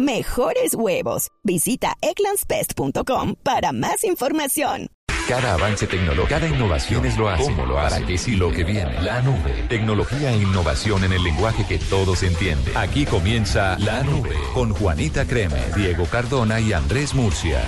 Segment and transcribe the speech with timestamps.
[0.00, 1.28] Mejores huevos.
[1.44, 4.86] Visita egglandsbest.com para más información.
[5.28, 7.44] Cada avance tecnológico, cada innovación es lo hace.
[7.44, 7.96] ¿Cómo lo hace?
[7.96, 8.98] ¿Para qué sí lo que viene?
[9.02, 9.52] La nube.
[9.68, 12.74] Tecnología e innovación en el lenguaje que todos entienden.
[12.78, 17.60] Aquí comienza La Nube con Juanita Creme, Diego Cardona y Andrés Murcia.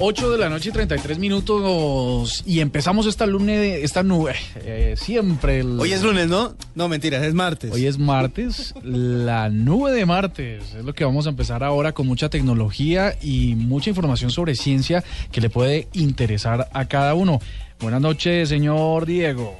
[0.00, 5.60] 8 de la noche y 33 minutos y empezamos esta lunes, esta nube, eh, siempre.
[5.60, 5.78] El...
[5.78, 6.56] Hoy es lunes, ¿no?
[6.74, 7.72] No, mentiras, es martes.
[7.72, 12.08] Hoy es martes, la nube de martes, es lo que vamos a empezar ahora con
[12.08, 17.40] mucha tecnología y mucha información sobre ciencia que le puede interesar a cada uno.
[17.78, 19.56] Buenas noches, señor Diego.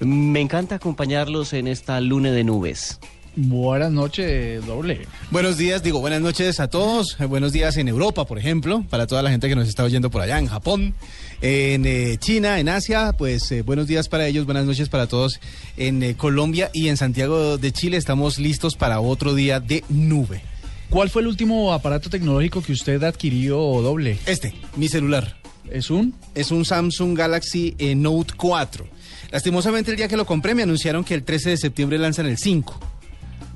[0.00, 3.00] Me encanta acompañarlos en esta luna de nubes.
[3.38, 5.06] Buenas noches, doble.
[5.30, 7.18] Buenos días, digo buenas noches a todos.
[7.20, 10.10] Eh, buenos días en Europa, por ejemplo, para toda la gente que nos está oyendo
[10.10, 10.94] por allá, en Japón,
[11.42, 15.38] en eh, China, en Asia, pues eh, buenos días para ellos, buenas noches para todos
[15.76, 17.98] en Colombia y en Santiago de Chile.
[17.98, 20.40] Estamos listos para otro día de nube.
[20.88, 24.18] ¿Cuál fue el último aparato tecnológico que usted adquirió doble?
[24.24, 25.36] Este, mi celular.
[25.70, 26.14] ¿Es un?
[26.34, 28.86] Es un Samsung Galaxy Note 4.
[29.30, 32.38] Lastimosamente el día que lo compré me anunciaron que el 13 de septiembre lanzan el
[32.38, 32.95] 5.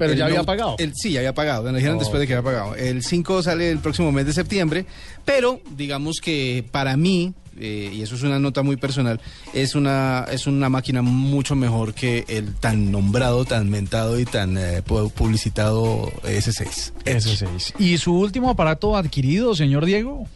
[0.00, 0.74] Pero El ya había pagado.
[0.78, 1.62] el- sí, ya había pagado.
[1.62, 2.74] Me lo dijeron Oh, después de que había pagado.
[2.74, 4.86] El 5 sale el próximo mes de septiembre.
[5.26, 9.20] Pero digamos que para mí, eh, y eso es una nota muy personal,
[9.52, 14.56] es una, es una máquina mucho mejor que el tan nombrado, tan mentado y tan
[14.56, 16.92] eh, pu- publicitado S6.
[17.04, 17.74] S6.
[17.78, 20.26] ¿Y su último aparato adquirido, señor Diego?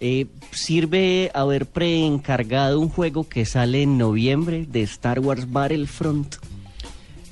[0.00, 6.36] Eh, sirve haber preencargado un juego que sale en noviembre de Star Wars Battlefront.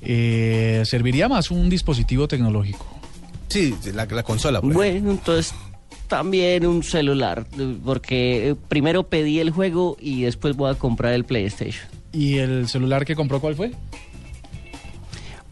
[0.05, 2.87] Eh, serviría más un dispositivo tecnológico.
[3.49, 4.61] Sí, la, la consola.
[4.61, 5.55] por Bueno, entonces
[6.09, 7.47] también un celular,
[7.85, 11.87] porque eh, primero pedí el juego y después voy a comprar el PlayStation.
[12.13, 13.73] ¿Y el celular que compró cuál fue?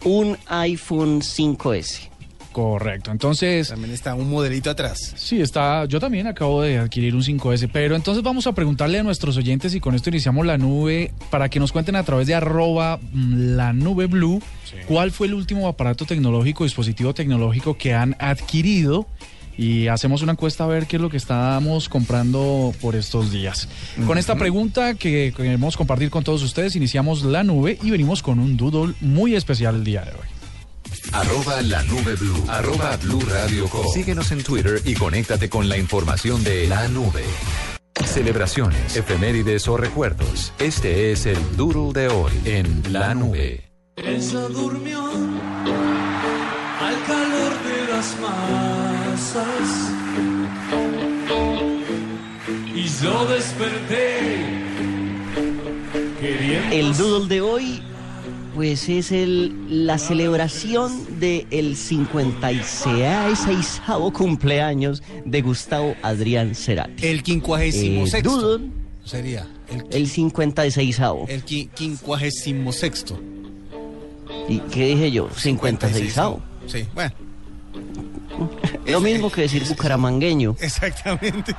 [0.05, 2.12] Un iPhone 5S.
[2.53, 3.11] Correcto.
[3.11, 5.15] Entonces, También está un modelito atrás.
[5.17, 5.85] sí, está.
[5.87, 9.75] Yo también acabo de adquirir un 5S, pero entonces vamos a preguntarle a nuestros oyentes
[9.75, 13.57] y con esto iniciamos la nube para que nos cuenten a través de arroba mm,
[13.57, 14.41] la nube blue
[14.87, 19.07] cuál fue el último aparato tecnológico, dispositivo tecnológico que han adquirido.
[19.57, 23.69] Y hacemos una encuesta a ver qué es lo que estamos comprando por estos días.
[24.07, 28.39] Con esta pregunta que queremos compartir con todos ustedes, iniciamos la nube y venimos con
[28.39, 30.42] un doodle muy especial el día de hoy.
[31.13, 32.45] Arroba la nube blue.
[32.49, 33.87] Arroba blue radio com.
[33.93, 37.25] Síguenos en Twitter y conéctate con la información de la nube.
[38.05, 40.53] Celebraciones, efemérides o recuerdos.
[40.59, 43.71] Este es el doodle de hoy en la nube.
[43.97, 45.05] Ella durmió
[46.81, 49.69] al calor de las masas
[52.75, 54.63] y yo desperté
[56.71, 57.83] El doodle de hoy,
[58.55, 63.83] pues es el, la celebración del 56
[64.13, 67.07] cumpleaños de Gustavo Adrián Cerati.
[67.07, 68.41] El quincuagésimo Eh, sexto.
[68.41, 68.71] doodle,
[69.05, 73.19] Sería el, el 56 el qui- quincuagésimo sexto.
[74.49, 75.29] ¿Y qué dije yo?
[75.37, 76.19] 56
[76.67, 77.13] Sí, bueno,
[78.87, 80.57] Lo mismo que decir bucaramangueño.
[80.61, 81.55] exactamente.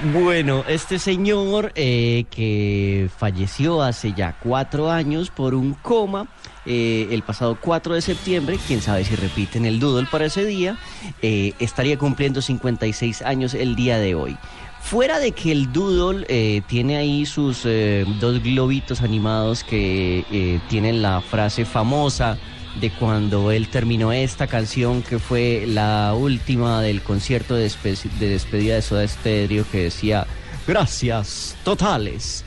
[0.00, 6.28] Bueno, este señor eh, que falleció hace ya cuatro años por un coma,
[6.66, 10.78] eh, el pasado 4 de septiembre, quién sabe si repiten el doodle para ese día,
[11.20, 14.38] eh, estaría cumpliendo 56 años el día de hoy.
[14.80, 20.60] Fuera de que el doodle eh, tiene ahí sus eh, dos globitos animados que eh,
[20.68, 22.38] tienen la frase famosa
[22.80, 28.28] de cuando él terminó esta canción que fue la última del concierto de, despe- de
[28.28, 30.26] despedida de Soda Stereo que decía
[30.66, 32.44] gracias totales.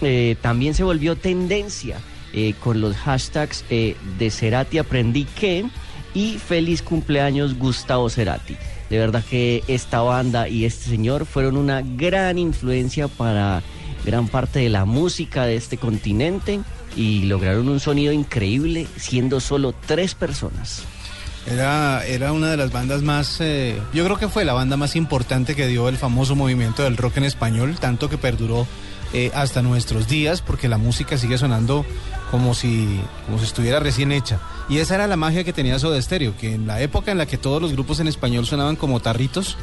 [0.00, 1.98] Eh, también se volvió tendencia
[2.32, 5.64] eh, con los hashtags eh, de Cerati aprendí que
[6.14, 8.56] y feliz cumpleaños Gustavo Cerati.
[8.90, 13.62] De verdad que esta banda y este señor fueron una gran influencia para
[14.04, 16.60] gran parte de la música de este continente
[16.96, 20.82] y lograron un sonido increíble siendo solo tres personas.
[21.46, 24.96] Era, era una de las bandas más, eh, yo creo que fue la banda más
[24.96, 28.66] importante que dio el famoso movimiento del rock en español, tanto que perduró
[29.14, 31.86] eh, hasta nuestros días, porque la música sigue sonando
[32.30, 34.38] como si, como si estuviera recién hecha.
[34.68, 37.24] Y esa era la magia que tenía Soda Stereo, que en la época en la
[37.24, 39.56] que todos los grupos en español sonaban como tarritos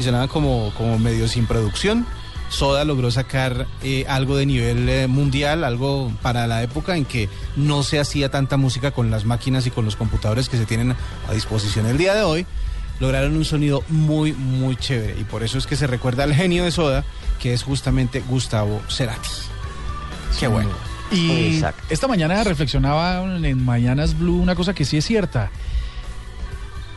[0.00, 2.04] y sonaban como, como medio sin producción,
[2.48, 7.28] Soda logró sacar eh, algo de nivel eh, mundial, algo para la época en que
[7.56, 10.94] no se hacía tanta música con las máquinas y con los computadores que se tienen
[11.28, 12.46] a disposición el día de hoy.
[13.00, 16.64] Lograron un sonido muy, muy chévere y por eso es que se recuerda al genio
[16.64, 17.04] de Soda,
[17.38, 19.28] que es justamente Gustavo Cerati.
[20.38, 20.70] Qué bueno.
[21.12, 21.82] Y Exacto.
[21.90, 25.50] esta mañana reflexionaba en Mañanas Blue una cosa que sí es cierta.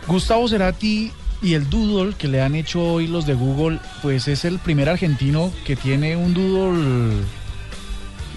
[0.08, 4.46] Gustavo Cerati y el doodle que le han hecho hoy los de Google, pues es
[4.46, 7.24] el primer argentino que tiene un doodle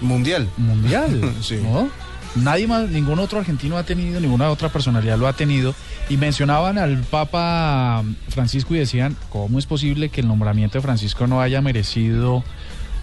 [0.01, 0.47] Mundial.
[0.57, 1.59] mundial, Sí.
[1.63, 1.89] ¿no?
[2.35, 5.73] Nadie más, ningún otro argentino ha tenido, ninguna otra personalidad lo ha tenido.
[6.09, 11.27] Y mencionaban al Papa Francisco y decían, ¿cómo es posible que el nombramiento de Francisco
[11.27, 12.43] no haya merecido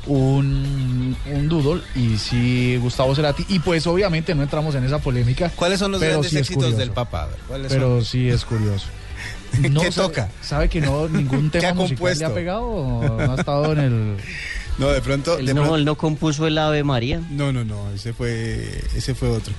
[0.06, 1.80] un, un doodle?
[1.96, 3.46] Y sí, Gustavo Cerati.
[3.48, 5.48] Y pues obviamente no entramos en esa polémica.
[5.56, 7.22] ¿Cuáles son los grandes sí éxitos del Papa?
[7.22, 8.04] A ver, ¿cuáles Pero son?
[8.04, 8.86] sí es curioso.
[9.62, 10.30] ¿Qué sabe- toca?
[10.40, 12.26] ¿Sabe que no ningún ¿Qué tema ha musical le compuesto?
[12.26, 12.62] ha pegado?
[12.64, 14.16] ¿O no ha estado en el...
[14.78, 15.36] No, de pronto...
[15.38, 17.20] Él de no, pronto- él no compuso el Ave María.
[17.30, 19.52] No, no, no, ese fue, ese fue otro.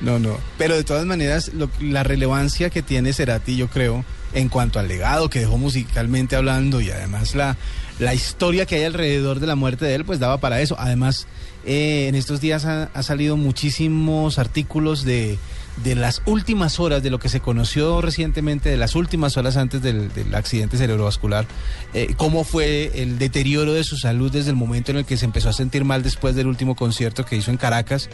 [0.00, 0.36] No, no.
[0.58, 4.04] Pero de todas maneras, lo- la relevancia que tiene Cerati, yo creo,
[4.34, 7.56] en cuanto al legado que dejó musicalmente hablando y además la,
[8.00, 10.74] la historia que hay alrededor de la muerte de él, pues daba para eso.
[10.80, 11.28] Además,
[11.64, 15.38] eh, en estos días ha, ha salido muchísimos artículos de,
[15.84, 19.82] de las últimas horas, de lo que se conoció recientemente, de las últimas horas antes
[19.82, 21.46] del, del accidente cerebrovascular,
[21.92, 25.26] eh, cómo fue el deterioro de su salud desde el momento en el que se
[25.26, 28.08] empezó a sentir mal después del último concierto que hizo en Caracas,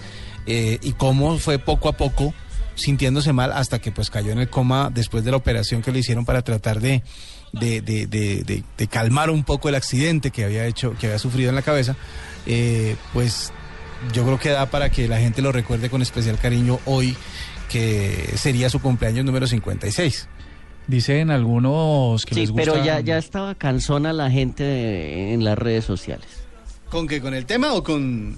[0.46, 2.34] eh, y cómo fue poco a poco
[2.74, 5.98] sintiéndose mal hasta que pues cayó en el coma después de la operación que le
[6.00, 7.02] hicieron para tratar de,
[7.52, 11.50] de, de- de- de- calmar un poco el accidente que había hecho, que había sufrido
[11.50, 11.94] en la cabeza,
[12.46, 13.52] eh, pues
[14.12, 17.14] yo creo que da para que la gente lo recuerde con especial cariño hoy,
[17.72, 20.28] que sería su cumpleaños número 56.
[20.86, 22.72] Dicen algunos que Sí, les gusta...
[22.72, 26.26] pero ya, ya estaba cansona la gente de- en las redes sociales.
[26.90, 27.20] ¿Con qué?
[27.20, 28.36] ¿Con el tema o con,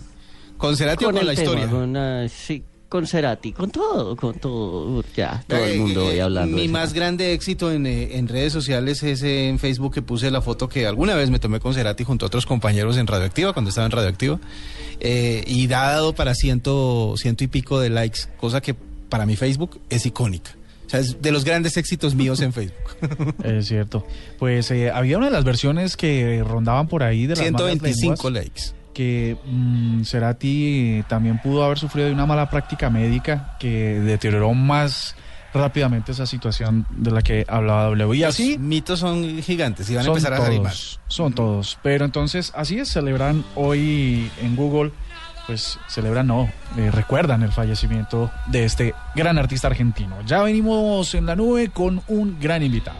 [0.57, 1.69] con Cerati o con la tema, historia?
[1.69, 5.03] Con, ah, sí, con Cerati, con todo, con todo.
[5.17, 6.57] Ya, todo el mundo Eh, hoy eh, hablando.
[6.57, 10.41] Mi más grande éxito en, eh, en redes sociales es en Facebook que puse la
[10.43, 13.71] foto que alguna vez me tomé con Cerati junto a otros compañeros en Radioactiva, cuando
[13.71, 14.39] estaba en Radioactiva.
[15.01, 18.77] eh, y ha dado para ciento, ciento y pico de likes, cosa que
[19.09, 20.53] para mi Facebook es icónica.
[20.87, 22.75] O sea, es de los grandes éxitos míos en Facebook.
[23.45, 24.07] Es cierto.
[24.39, 28.31] Pues eh, había una de las versiones que rondaban por ahí de las malas 125
[28.31, 28.63] lenguas, likes.
[28.93, 35.17] que mm, Cerati también pudo haber sufrido de una mala práctica médica que deterioró más
[35.55, 38.17] rápidamente esa situación de la que hablaba W.
[38.17, 41.79] Y Los así mitos son gigantes y van a empezar a salir todos, son todos.
[41.83, 44.91] Pero entonces así es, celebran hoy en Google,
[45.47, 50.17] pues celebran, no, eh, recuerdan el fallecimiento de este gran artista argentino.
[50.27, 52.99] Ya venimos en la nube con un gran invitado.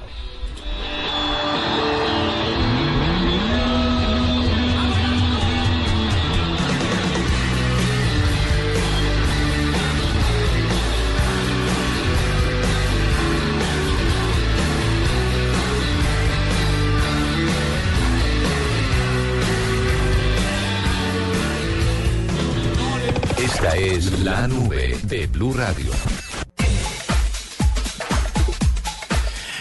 [23.85, 25.91] Es la nube de Blue Radio.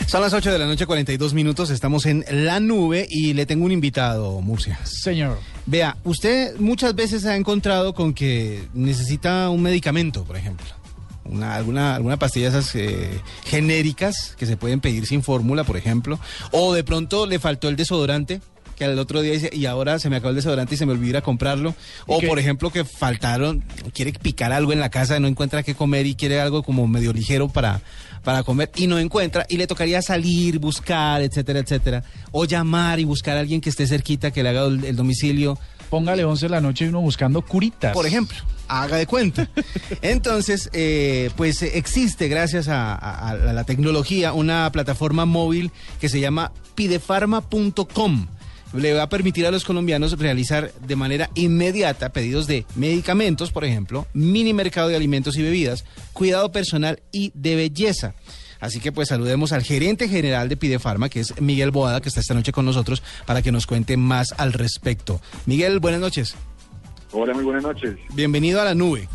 [0.08, 1.70] Son las 8 de la noche, 42 minutos.
[1.70, 4.80] Estamos en la nube y le tengo un invitado, Murcia.
[4.86, 5.40] Señor.
[5.66, 10.68] Vea, usted muchas veces se ha encontrado con que necesita un medicamento, por ejemplo.
[11.26, 16.18] Una, alguna, alguna pastilla esas eh, genéricas que se pueden pedir sin fórmula, por ejemplo.
[16.52, 18.40] O de pronto le faltó el desodorante,
[18.76, 20.92] que al otro día dice, y ahora se me acabó el desodorante y se me
[20.94, 21.76] olvidó ir a comprarlo.
[22.08, 22.28] O qué?
[22.28, 23.64] por ejemplo que faltaron,
[23.94, 27.14] quiere picar algo en la casa, no encuentra qué comer y quiere algo como medio
[27.14, 27.82] ligero para,
[28.24, 32.04] para comer y no encuentra y le tocaría salir, buscar, etcétera, etcétera.
[32.32, 35.58] O llamar y buscar a alguien que esté cerquita, que le haga el, el domicilio.
[35.90, 37.94] Póngale 11 de la noche y uno buscando curitas.
[37.94, 38.36] Por ejemplo,
[38.68, 39.48] haga de cuenta.
[40.02, 46.20] Entonces, eh, pues existe, gracias a, a- a la tecnología, una plataforma móvil que se
[46.20, 48.28] llama pidefarma.com.
[48.74, 53.66] Le va a permitir a los colombianos realizar de manera inmediata pedidos de medicamentos, por
[53.66, 58.16] ejemplo, mini mercado de alimentos y bebidas, cuidado personal y de belleza.
[58.60, 62.22] Así que pues saludemos al gerente general de Pidefarma, que es Miguel Boada, que está
[62.22, 65.20] esta noche con nosotros, para que nos cuente más al respecto.
[65.46, 66.36] Miguel, buenas noches.
[67.12, 67.98] Hola, muy buenas noches.
[68.14, 69.10] Bienvenido a la nube.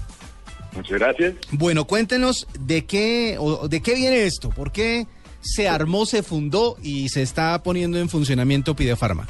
[0.77, 1.35] Muchas gracias.
[1.51, 5.07] Bueno, cuéntenos de qué o de qué viene esto, por qué
[5.41, 9.27] se armó, se fundó y se está poniendo en funcionamiento Pidefarma.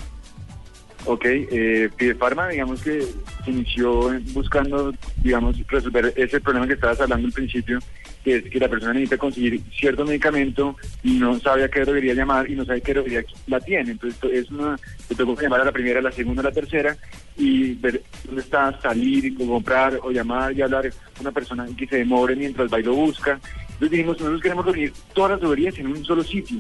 [1.10, 1.88] Ok, eh,
[2.18, 3.00] Pharma, digamos que
[3.42, 7.78] se inició buscando, digamos, resolver ese problema que estabas hablando al principio,
[8.22, 12.12] que es que la persona necesita conseguir cierto medicamento y no sabe a qué debería
[12.12, 13.92] llamar y no sabe qué debería la tiene.
[13.92, 16.94] Entonces, es una, te que llamar a la primera, a la segunda, a la tercera
[17.38, 21.96] y ver dónde está, salir comprar o llamar y hablar con una persona que se
[21.96, 23.40] demore mientras va y lo busca.
[23.62, 26.58] Entonces dijimos, nosotros queremos reunir todas las droguerías en un solo sitio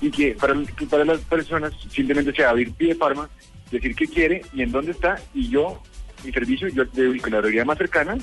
[0.00, 3.28] y que para, que para las personas simplemente se abrir pie farma,
[3.70, 5.82] decir qué quiere y en dónde está y yo,
[6.24, 8.16] mi servicio, yo de ubico la más cercana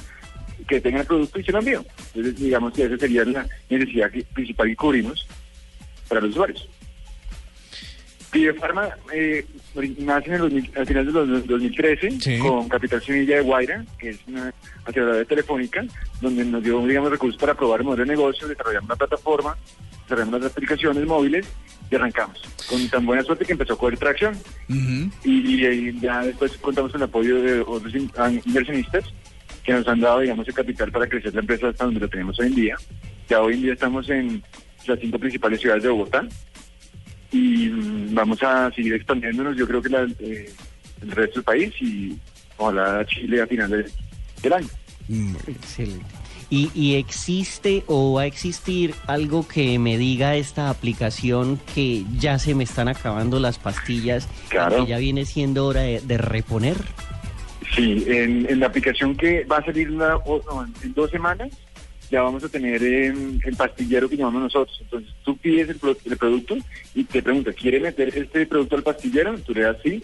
[0.67, 1.85] que tenga el producto y se lo envío.
[2.13, 5.27] Entonces digamos que esa sería la necesidad que- principal que cubrimos
[6.07, 6.67] para los usuarios.
[8.59, 9.45] Pharma eh,
[9.99, 12.37] nace en el 2000 al final del dos- 2013 Sí.
[12.39, 14.53] con Capital Semilla de Guaira, que es una
[14.85, 15.85] aceleradora telefónica,
[16.21, 19.57] donde nos dio digamos, recursos para probar el modelo de negocio, desarrollamos una plataforma,
[20.03, 21.47] desarrollamos las aplicaciones móviles
[21.89, 22.41] y arrancamos.
[22.69, 24.37] Con tan buena suerte que empezó a coger tracción
[25.23, 29.05] y, y ya después contamos con el apoyo de otros in- a- inversionistas
[29.63, 32.39] que nos han dado, digamos, el capital para crecer la empresa hasta donde lo tenemos
[32.39, 32.75] hoy en día.
[33.29, 34.41] Ya hoy en día estamos en
[34.85, 36.27] las cinco principales ciudades de Bogotá
[37.31, 40.49] y mm, vamos a seguir expandiéndonos, yo creo que la- eh,
[41.01, 42.17] el resto del país y
[42.57, 43.91] ojalá Chile a final de-
[44.41, 44.67] del año.
[45.47, 46.05] Excelente.
[46.49, 52.39] ¿Y, y existe o va a existir algo que me diga esta aplicación que ya
[52.39, 56.77] se me están acabando las pastillas y que ya viene siendo hora de, de reponer?
[57.75, 61.49] Sí, en, en la aplicación que va a salir una- o- no, en, dos semanas,
[62.09, 64.77] ya vamos a tener em, el pastillero que llamamos nosotros.
[64.81, 66.55] Entonces tú pides el, pro- el producto
[66.95, 69.37] y te pregunta, ¿quiere meter este producto al pastillero?
[69.39, 70.01] Tú le das sí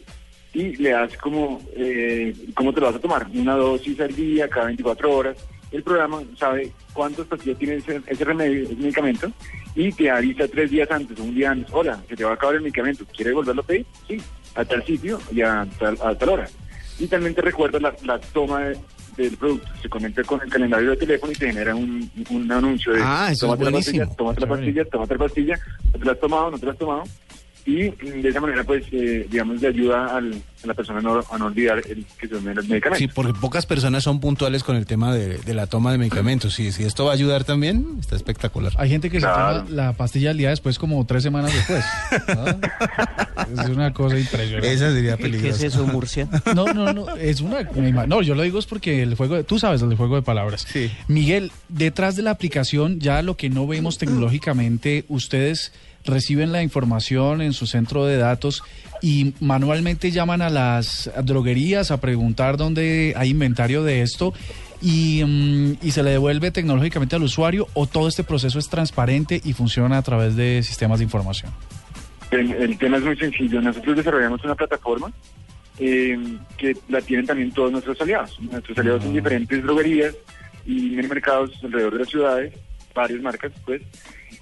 [0.53, 3.27] y le das como, eh, ¿cómo te lo vas a tomar?
[3.33, 5.37] Una dosis al día, cada 24 horas.
[5.73, 9.31] El programa sabe cuántas pastillas tiene ese, ese remedio, ese medicamento,
[9.75, 12.55] y te avisa tres días antes, un día antes, hola, se te va a acabar
[12.55, 13.85] el medicamento, ¿quieres volverlo a pedir?
[14.07, 14.21] Sí,
[14.55, 16.47] a tal sitio y a tal, a tal hora.
[16.99, 18.77] Y también te recuerda la, la toma de-
[19.17, 19.67] del producto.
[19.81, 23.29] Se conecta con el calendario de teléfono y te genera un, un anuncio de Ah,
[23.31, 25.59] eso es tómate la pastilla, tómate la pastilla, tómate la pastilla,
[25.91, 27.03] no te la has tomado, no te la has tomado.
[27.65, 31.19] Y de esa manera, pues, eh, digamos, le ayuda al- a la persona a no,
[31.29, 32.99] a no olvidar el, que se tome los medicamentos.
[32.99, 36.53] Sí, porque pocas personas son puntuales con el tema de, de la toma de medicamentos.
[36.53, 38.73] Sí, si esto va a ayudar también, está espectacular.
[38.77, 39.59] Hay gente que Claro.
[39.61, 41.83] se toma la pastilla al día después como tres semanas después.
[42.35, 43.63] ¿no?
[43.63, 44.73] es una cosa impresionante.
[44.73, 45.65] Esa sería ¿Qué es peligrosa.
[45.67, 46.27] eso, Murcia?
[46.55, 47.63] No, no, no, es una...
[48.07, 50.65] No, yo lo digo es porque el juego, de- tú sabes el juego de palabras.
[50.71, 50.91] Sí.
[51.07, 55.71] Miguel, detrás de la aplicación, ya lo que no vemos tecnológicamente, ustedes
[56.05, 58.63] reciben la información en su centro de datos
[59.01, 64.33] y manualmente llaman a las droguerías a preguntar dónde hay inventario de esto
[64.81, 69.41] y, mm, y se le devuelve tecnológicamente al usuario o todo este proceso es transparente
[69.43, 71.51] y funciona a través de sistemas de información.
[72.31, 73.61] El, el tema es muy sencillo.
[73.61, 75.11] Nosotros desarrollamos una plataforma
[75.79, 78.39] eh, que la tienen también todos nuestros aliados.
[78.41, 80.15] Nuestros aliados son diferentes droguerías
[80.65, 82.53] y en mercados alrededor de las ciudades,
[82.93, 83.81] varias marcas, pues.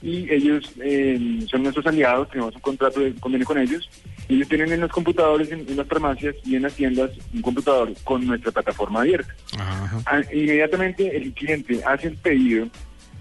[0.01, 3.87] Y ellos eh, son nuestros aliados, tenemos un contrato de convenio con ellos.
[4.27, 7.41] Y ellos tienen en los computadores, en, en las farmacias y en las tiendas un
[7.41, 9.33] computador con nuestra plataforma abierta.
[9.57, 10.01] Ajá.
[10.05, 12.67] Ah, Inmediatamente el cliente hace el pedido,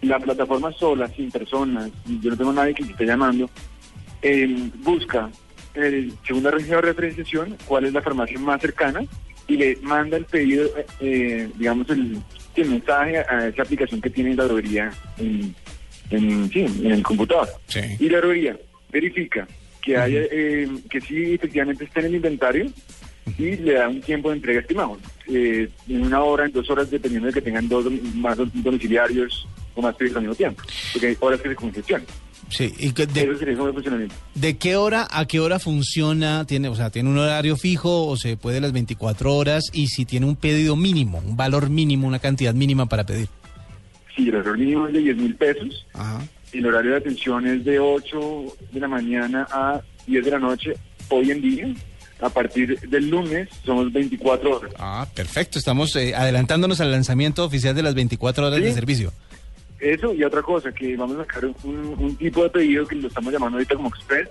[0.03, 3.51] la plataforma sola, sin personas, yo no tengo nadie que me esté llamando,
[4.23, 5.31] eh, busca,
[6.27, 9.01] según la regla de referenciación, cuál es la farmacia más cercana
[9.47, 12.19] y le manda el pedido, eh, eh, digamos, el,
[12.63, 15.55] el mensaje a esa aplicación que tiene la droguería en,
[16.11, 17.49] en, sí, en el computador.
[17.67, 17.81] Sí.
[17.99, 18.57] Y la droguería
[18.93, 19.47] verifica
[19.83, 22.71] que haya, eh, que sí efectivamente está en el inventario
[23.39, 24.99] y le da un tiempo de entrega estimado.
[25.29, 29.47] Eh, en una hora, en dos horas, dependiendo de que tengan dos más dom- domiciliarios
[29.75, 30.63] o más pedidos al mismo tiempo.
[30.93, 32.07] Porque hay horas que se congestionan.
[32.51, 32.75] Sí.
[32.79, 33.27] ¿Y que de,
[34.35, 36.45] de qué hora a qué hora funciona?
[36.47, 39.71] ¿Tiene, o sea, ¿tiene un horario fijo o se puede las 24 horas?
[39.73, 43.29] Y si tiene un pedido mínimo, un valor mínimo, una cantidad mínima para pedir.
[44.17, 45.87] Sí, el horario mínimo es de 10 mil pesos.
[45.95, 46.21] Ajá.
[46.53, 48.19] El horario de atención es de 8
[48.73, 50.75] de la mañana a 10 de la noche
[51.09, 51.75] hoy en día.
[52.21, 54.73] A partir del lunes somos 24 horas.
[54.79, 55.59] Ah, perfecto.
[55.59, 58.65] Estamos eh, adelantándonos al lanzamiento oficial de las 24 horas Sí.
[58.65, 59.13] de servicio.
[59.81, 63.09] Eso y otra cosa, que vamos a sacar un, un tipo de pedido que lo
[63.09, 64.29] estamos llamando ahorita como Express,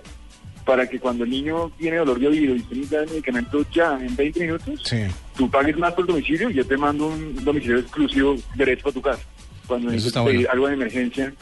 [0.64, 4.14] para que cuando el niño tiene dolor de oído y necesita el medicamento ya en
[4.14, 4.98] 20 minutos, Sí.
[5.36, 9.00] tú pagues más por domicilio y yo te mando un domicilio exclusivo derecho a tu
[9.02, 9.22] casa.
[9.66, 9.90] Cuando
[10.22, 10.24] bueno.
[10.24, 11.32] pedir algo de emergencia,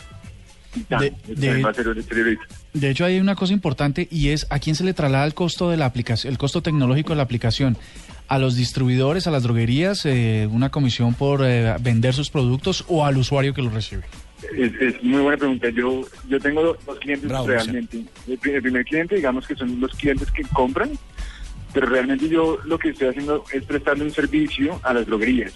[0.88, 2.38] ya, De- de- el.
[2.74, 5.70] De hecho, hay una cosa importante y es a quién se le traslada el costo
[5.70, 7.76] de la aplicación, el costo tecnológico de la aplicación.
[8.28, 13.04] A los distribuidores, a las droguerías, eh, una comisión por eh, vender sus productos o
[13.04, 14.04] al usuario que los recibe.
[14.56, 15.68] Es, es muy buena pregunta.
[15.70, 18.04] Yo yo tengo dos, dos clientes Bravo, realmente.
[18.26, 20.90] El primer cliente, digamos que son los clientes que compran
[21.72, 25.54] pero realmente yo lo que estoy haciendo es prestarle un servicio a las droguerías.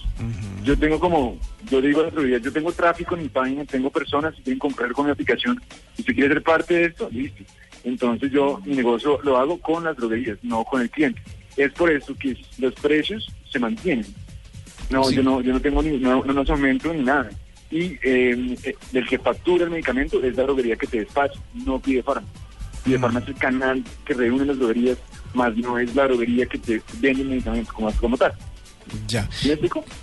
[0.63, 1.39] Yo tengo como,
[1.71, 4.59] yo digo a las droguerías, yo tengo tráfico en mi página, tengo personas que quieren
[4.59, 5.61] comprar con mi aplicación.
[5.95, 7.43] Si usted quiere ser parte de esto, listo.
[7.85, 11.21] Entonces yo mi negocio lo hago con las droguerías, no con el cliente.
[11.57, 14.07] Es por eso que los precios se mantienen.
[14.91, 17.31] No, yo no, yo no tengo ni, no, no aumento ni nada.
[17.71, 21.81] Y eh, eh, el que factura el medicamento es la droguería que te despacha, no
[21.81, 22.27] pide farma.
[22.85, 24.99] Pide farma es el canal que reúne las droguerías,
[25.35, 28.33] más no es la droguería que te vende el medicamento como, como tal.
[29.07, 29.29] Ya.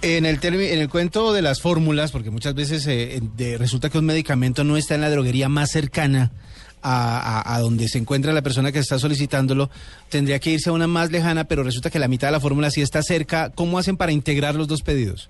[0.01, 3.97] En el, en el cuento de las fórmulas, porque muchas veces eh, de- resulta que
[3.99, 6.31] un medicamento no está en la droguería más cercana
[6.81, 9.69] a, donde se encuentra la persona que está solicitándolo,
[10.09, 12.69] tendría que irse a una más lejana, pero resulta que la mitad de la fórmula
[12.71, 13.49] sí está cerca.
[13.53, 15.29] ¿Cómo hacen para integrar los dos pedidos?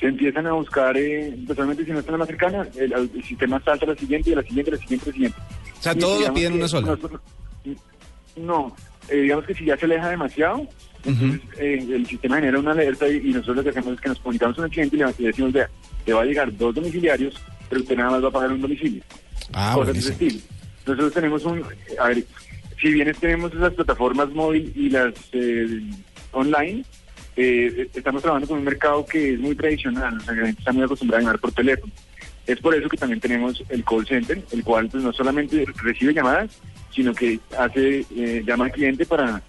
[0.00, 3.24] Se empiezan a buscar, eh, personalmente si no está en la más cercana, el, el
[3.24, 5.38] sistema salta a la siguiente, y a la siguiente, a la siguiente, a la siguiente.
[5.78, 6.86] O sea, Y todos lo piden una sola.
[6.88, 7.20] nosotros-
[8.36, 8.74] no,
[9.08, 10.66] eh, digamos que si ya se aleja demasiado,
[11.04, 14.08] entonces eh, el sistema genera una alerta y, y nosotros lo que hacemos es que
[14.08, 15.68] nos comunicamos con el cliente y le, le decimos, vea,
[16.06, 17.34] le va a llegar dos domiciliarios,
[17.68, 19.02] pero usted nada más va a pagar un domicilio.
[19.52, 20.40] Ah, Cosas de ese estilo.
[20.86, 21.64] Nosotros tenemos un,
[21.98, 22.24] a ver,
[22.80, 25.80] si bien tenemos esas plataformas móvil y las eh,
[26.32, 26.84] online,
[27.36, 30.60] eh, estamos trabajando con un mercado que es muy tradicional, o sea, que la gente
[30.60, 31.92] está muy acostumbrada a llamar por teléfono.
[32.46, 36.12] Es por eso que también tenemos el call center, el cual pues no solamente recibe
[36.12, 36.60] llamadas,
[36.90, 39.42] sino que hace eh, llama al cliente para,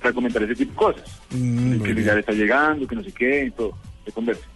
[0.00, 1.20] para comentar ese tipo de cosas.
[1.30, 4.46] Mm, que le está llegando, que no sé qué, y todo, se conversa.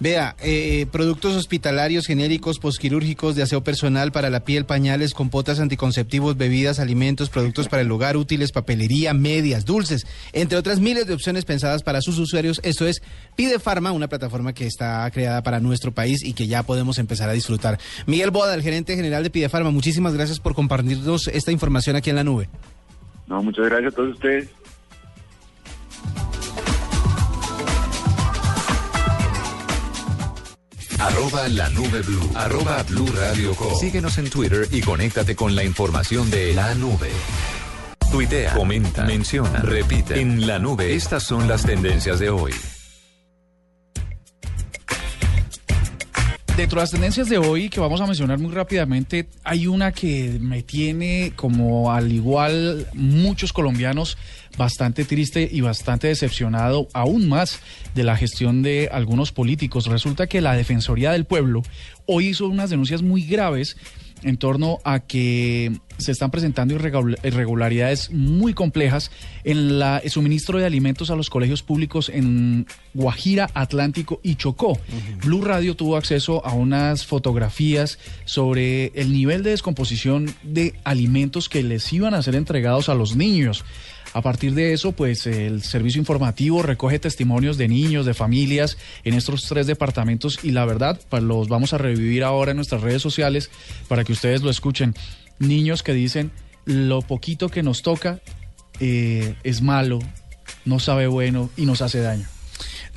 [0.00, 6.36] Vea, eh, productos hospitalarios genéricos, posquirúrgicos, de aseo personal para la piel, pañales, compotas, anticonceptivos,
[6.36, 11.44] bebidas, alimentos, productos para el hogar, útiles, papelería, medias, dulces, entre otras miles de opciones
[11.44, 12.60] pensadas para sus usuarios.
[12.62, 13.02] Esto es
[13.34, 17.28] Pide Farma, una plataforma que está creada para nuestro país y que ya podemos empezar
[17.28, 17.80] a disfrutar.
[18.06, 22.10] Miguel Boda, el gerente general de Pide Farma, muchísimas gracias por compartirnos esta información aquí
[22.10, 22.48] en la nube.
[23.26, 24.48] No, muchas gracias a todos ustedes.
[31.08, 32.30] Arroba la nube blue.
[32.34, 33.74] Arroba blue radio com.
[33.80, 37.08] Síguenos en Twitter y conéctate con la información de la nube.
[38.10, 40.20] Tuitea, comenta, menciona, repite.
[40.20, 42.52] En la nube, estas son las tendencias de hoy.
[46.58, 50.38] Dentro de las tendencias de hoy que vamos a mencionar muy rápidamente, hay una que
[50.42, 54.18] me tiene como al igual muchos colombianos
[54.58, 57.60] bastante triste y bastante decepcionado aún más
[57.94, 59.86] de la gestión de algunos políticos.
[59.86, 61.62] Resulta que la Defensoría del Pueblo
[62.04, 63.76] hoy hizo unas denuncias muy graves
[64.24, 69.12] en torno a que se están presentando irregul- irregularidades muy complejas
[69.44, 74.76] en la, el suministro de alimentos a los colegios públicos en Guajira, Atlántico y Chocó.
[75.24, 81.62] Blue Radio tuvo acceso a unas fotografías sobre el nivel de descomposición de alimentos que
[81.62, 83.64] les iban a ser entregados a los niños.
[84.14, 89.14] A partir de eso, pues el servicio informativo recoge testimonios de niños, de familias en
[89.14, 93.02] estos tres departamentos y la verdad, pues los vamos a revivir ahora en nuestras redes
[93.02, 93.50] sociales
[93.86, 94.94] para que ustedes lo escuchen.
[95.38, 96.30] Niños que dicen,
[96.64, 98.20] lo poquito que nos toca
[98.80, 99.98] eh, es malo,
[100.64, 102.26] no sabe bueno y nos hace daño.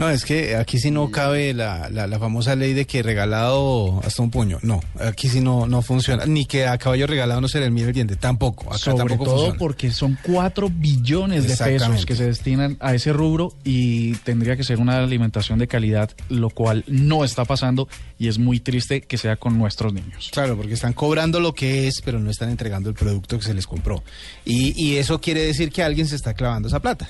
[0.01, 4.01] No, es que aquí sí no cabe la, la, la famosa ley de que regalado
[4.03, 4.57] hasta un puño.
[4.63, 6.25] No, aquí sí no, no funciona.
[6.25, 8.15] Ni que a caballo regalado no se le mide el diente.
[8.15, 8.69] Tampoco.
[8.69, 9.59] Acá Sobre tampoco todo funciona.
[9.59, 14.63] porque son cuatro billones de pesos que se destinan a ese rubro y tendría que
[14.63, 17.87] ser una alimentación de calidad, lo cual no está pasando
[18.17, 20.31] y es muy triste que sea con nuestros niños.
[20.33, 23.53] Claro, porque están cobrando lo que es, pero no están entregando el producto que se
[23.53, 24.03] les compró.
[24.45, 27.07] Y, y eso quiere decir que alguien se está clavando esa plata.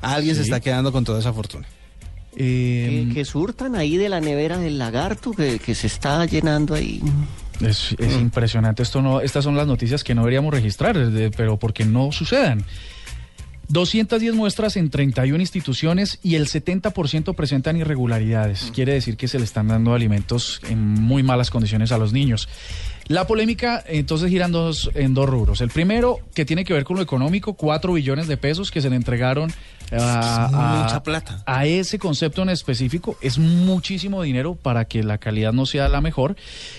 [0.00, 1.68] Alguien se está quedando con toda esa fortuna.
[2.36, 6.74] Eh, Que, que surtan ahí de la nevera del lagarto que, que se está llenando
[6.74, 7.00] ahí.
[7.60, 8.82] Es, es impresionante.
[8.82, 12.64] Esto no, estas son las noticias que no deberíamos registrar, de- pero porque no sucedan.
[13.68, 18.70] 210 muestras en 31 instituciones y el 70% presentan irregularidades.
[18.74, 22.48] Quiere decir que se le están dando alimentos en muy malas condiciones a los niños.
[23.08, 25.60] La polémica entonces gira en dos, en dos rubros.
[25.62, 28.90] El primero, que tiene que ver con lo económico, 4 billones de pesos que se
[28.90, 29.50] le entregaron
[30.00, 31.42] a, mucha plata.
[31.46, 33.16] a ese concepto en específico.
[33.20, 36.36] Es muchísimo dinero para que la calidad no sea la mejor.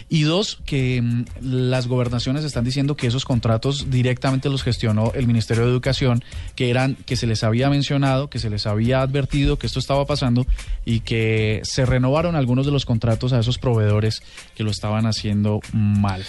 [0.10, 5.28] Y dos, que mm, las gobernaciones están diciendo que esos contratos directamente los gestionó el
[5.28, 6.23] Ministerio de Educación,
[6.56, 10.06] que eran que se les había mencionado, que se les había advertido que esto estaba
[10.06, 10.45] pasando
[10.86, 14.21] y que se renovaron algunos de los contratos a esos proveedores
[14.56, 16.23] que lo estaban haciendo mal.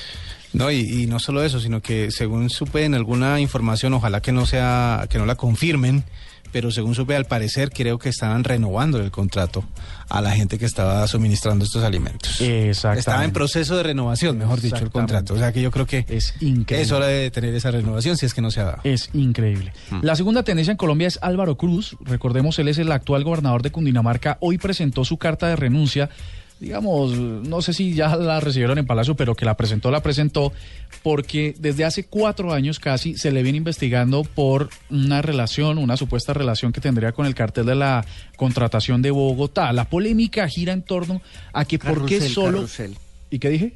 [0.53, 4.31] No, y, y no solo eso, sino que según supe en alguna información, ojalá que
[4.31, 6.05] no sea, que no la confirmen,
[6.55, 9.65] pero según supe, al parecer creo que estaban renovando el contrato
[10.09, 12.41] a la gente que estaba suministrando estos alimentos.
[12.41, 13.01] Exactamente.
[13.01, 15.35] Estaba en proceso de renovación, mejor dicho, el contrato.
[15.35, 16.83] O sea que yo creo que Es increíble.
[16.85, 18.79] es hora de tener esa renovación si es que no se ha dado.
[18.85, 19.73] Es increíble.
[20.01, 21.97] La segunda tendencia en Colombia es Álvaro Cruz.
[22.05, 24.39] Recordemos, él es el actual gobernador de Cundinamarca.
[24.41, 26.09] Hoy presentó su carta de renuncia.
[26.61, 30.53] Digamos, no sé si ya la recibieron en Palacio, pero que la presentó, la presentó,
[31.03, 36.33] porque desde hace cuatro años casi se le viene investigando por una relación, una supuesta
[36.33, 39.73] relación que tendría con el cartel de la contratación de Bogotá.
[39.73, 41.21] La polémica gira en torno
[41.53, 42.59] a que por qué solo...
[42.59, 42.97] carrusel.
[43.31, 43.75] ¿Y qué dije?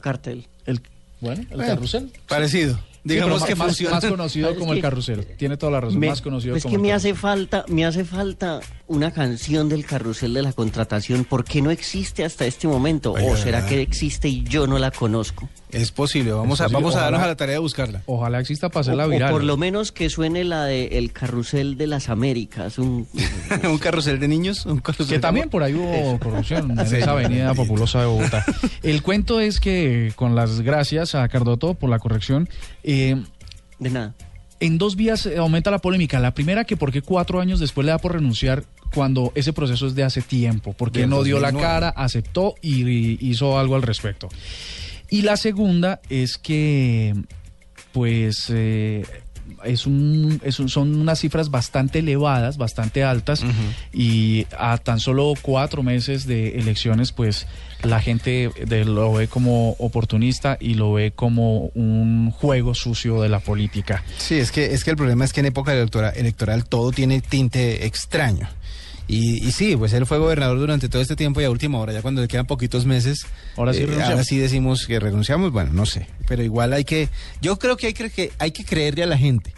[0.00, 0.46] Cartel.
[0.66, 0.80] El,
[1.20, 2.12] bueno, el Bueno, carrusel.
[2.28, 2.78] Parecido.
[3.02, 3.94] Digamos Sí, que más, funciona.
[3.96, 5.24] más conocido como el carrusel.
[5.38, 7.12] Tiene toda la razón, Me- más conocido es como que el me carrusel.
[7.12, 11.24] hace falta, me hace falta una canción del carrusel de la contratación.
[11.24, 13.12] ¿Por qué no existe hasta este momento?
[13.12, 15.48] ¿O será que existe y yo no la conozco?
[15.72, 18.02] Es posible, vamos, Es a, vamos a darnos a la tarea de buscarla.
[18.06, 19.30] Ojalá exista para O, hacerla o viral.
[19.32, 22.78] por lo menos que suene la de El carrusel de las Américas.
[22.78, 23.06] Un,
[23.64, 25.50] un carrusel de niños, un carrusel Que de también amor.
[25.52, 26.96] por ahí hubo corrupción en Sí.
[26.96, 28.44] esa avenida populosa de Bogotá.
[28.82, 32.48] El cuento es que, con las gracias a Cardoto por la corrección,
[32.82, 33.22] eh,
[33.78, 34.14] de nada.
[34.60, 36.18] en dos vías eh, aumenta la polémica.
[36.20, 39.86] La primera, que por qué cuatro años después le da por renunciar cuando ese proceso
[39.86, 41.60] es de hace tiempo, porque no dio la 2009.
[41.74, 44.28] cara, aceptó y, y hizo algo al respecto.
[45.10, 47.14] Y la segunda es que,
[47.92, 49.04] pues, eh,
[49.64, 53.42] es un, es un- son unas cifras bastante elevadas, bastante altas,
[53.92, 57.46] y a tan solo cuatro meses de elecciones, pues
[57.82, 63.28] la gente de- lo ve como oportunista y lo ve como un juego sucio de
[63.28, 64.04] la política.
[64.18, 67.20] Sí, es que, es que el problema es que en época electoral, electoral todo tiene
[67.20, 68.48] tinte extraño.
[69.10, 71.92] Y, y sí, pues él fue gobernador durante todo este tiempo y a última hora,
[71.92, 75.72] ya cuando le quedan poquitos meses, Ahora sí eh, ahora sí decimos que renunciamos, bueno,
[75.72, 77.08] no sé, pero igual hay que,
[77.42, 79.52] yo creo que hay que, que hay que creerle a la gente.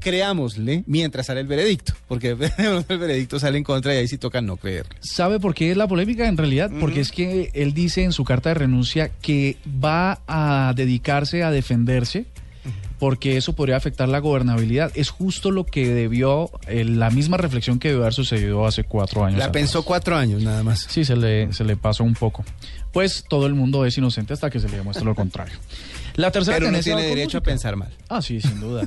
[0.00, 2.30] Creámosle mientras sale el veredicto, porque
[2.88, 4.86] el veredicto sale en contra y ahí sí toca no creer.
[5.00, 6.70] ¿Sabe por qué es la polémica en realidad?
[6.80, 11.50] Porque es que él dice en su carta de renuncia que va a dedicarse a
[11.50, 12.24] defenderse
[12.98, 14.90] porque eso podría afectar la gobernabilidad.
[14.94, 19.24] Es justo lo que debió, eh, la misma reflexión que debió haber sucedido hace cuatro
[19.24, 19.38] años.
[19.38, 19.62] La atrás.
[19.62, 20.86] pensó cuatro años nada más.
[20.88, 22.44] Sí, se le, se le pasó un poco.
[22.92, 25.54] Pues todo el mundo es inocente hasta que se le demuestre lo contrario.
[26.14, 27.92] La tercera Pero no tendencia tiene va con derecho a pensar mal.
[28.08, 28.86] Ah, sí, sin duda.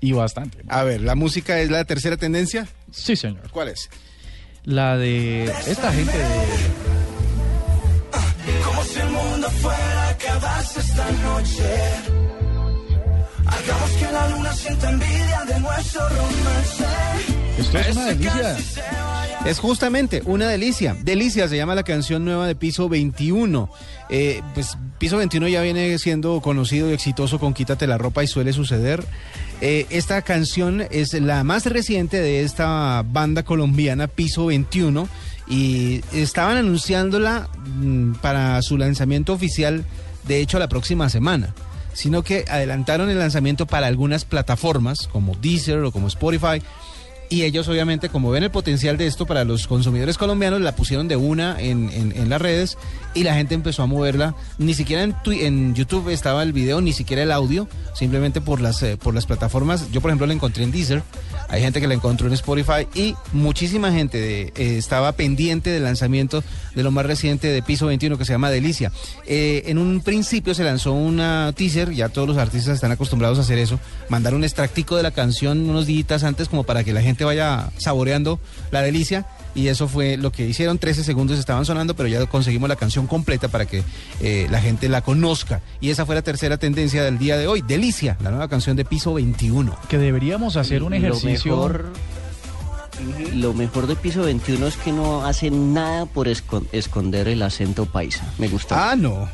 [0.00, 0.58] y bastante.
[0.68, 2.66] A ver, ¿la música es la tercera tendencia?
[2.90, 3.50] Sí, señor.
[3.50, 3.90] ¿Cuál es?
[4.64, 6.24] La de esta gente de...
[8.64, 11.62] Como si el mundo fuera a acabarse esta noche.
[13.58, 16.84] Hagamos que la luna sienta envidia de nuestro romance.
[17.58, 18.56] Esto es una delicia.
[19.46, 20.96] Es justamente una delicia.
[21.02, 23.70] Delicia se llama la canción nueva de Piso 21.
[24.10, 28.26] Eh, pues Piso 21 ya viene siendo conocido y exitoso con Quítate la ropa y
[28.26, 29.04] suele suceder.
[29.60, 35.08] Eh, esta canción es la más reciente de esta banda colombiana Piso 21
[35.48, 39.84] y estaban anunciándola mm, para su lanzamiento oficial,
[40.26, 41.54] de hecho, la próxima semana.
[41.96, 46.62] Sino que adelantaron el lanzamiento para algunas plataformas como Deezer o como Spotify.
[47.28, 51.08] Y ellos obviamente, como ven el potencial de esto para los consumidores colombianos, la pusieron
[51.08, 52.76] de una en, en- las redes
[53.14, 54.34] y la gente empezó a moverla.
[54.58, 58.82] Ni siquiera en, en YouTube estaba el video, ni siquiera el audio, simplemente por las,
[58.82, 59.90] eh, por las plataformas.
[59.92, 61.02] Yo, por ejemplo, la encontré en Deezer,
[61.48, 66.42] hay gente que la encontró en Spotify y muchísima gente eh, estaba pendiente del lanzamiento
[66.74, 68.92] de lo más reciente de Piso 21 que se llama Delicia.
[69.26, 73.42] Eh, en un principio se lanzó una teaser, ya todos los artistas están acostumbrados a
[73.42, 77.00] hacer eso, mandar un extractico de la canción unos días antes como para que la
[77.02, 78.38] gente vaya saboreando
[78.70, 79.26] la delicia.
[79.54, 83.06] Y eso fue lo que hicieron, 13 segundos estaban sonando, pero ya conseguimos la canción
[83.06, 83.82] completa para que
[84.20, 85.62] eh, la gente la conozca.
[85.80, 88.84] Y esa fue la tercera tendencia del día de hoy, Delicia, la nueva canción de
[88.84, 89.74] Piso 21.
[89.88, 91.52] Que deberíamos hacer un ejercicio...
[91.56, 91.92] Lo mejor,
[93.34, 97.86] lo mejor de piso 21 es que no hacen nada por escon- esconder el acento
[97.86, 98.24] paisa.
[98.38, 98.90] Me gusta.
[98.90, 99.28] Ah, no.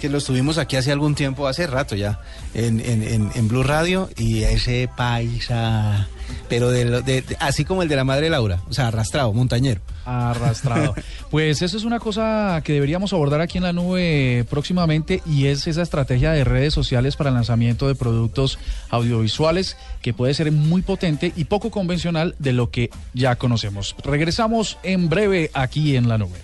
[0.00, 2.20] Que lo estuvimos aquí hace algún tiempo, hace rato ya,
[2.54, 6.06] en, en, en, en Blue Radio y ese paisa,
[6.48, 9.32] pero de, lo- de- de- así como el de la madre Laura, o sea, arrastrado,
[9.32, 9.80] montañero.
[10.04, 10.94] arrastrado.
[11.30, 15.66] Pues eso es una cosa que deberíamos abordar aquí en la nube próximamente y es
[15.66, 18.58] esa estrategia de redes sociales para el lanzamiento de productos
[18.90, 23.96] audiovisuales que puede ser muy potente y poco convencional de lo que ya conocemos.
[24.04, 26.38] Regresamos en breve aquí en la nube.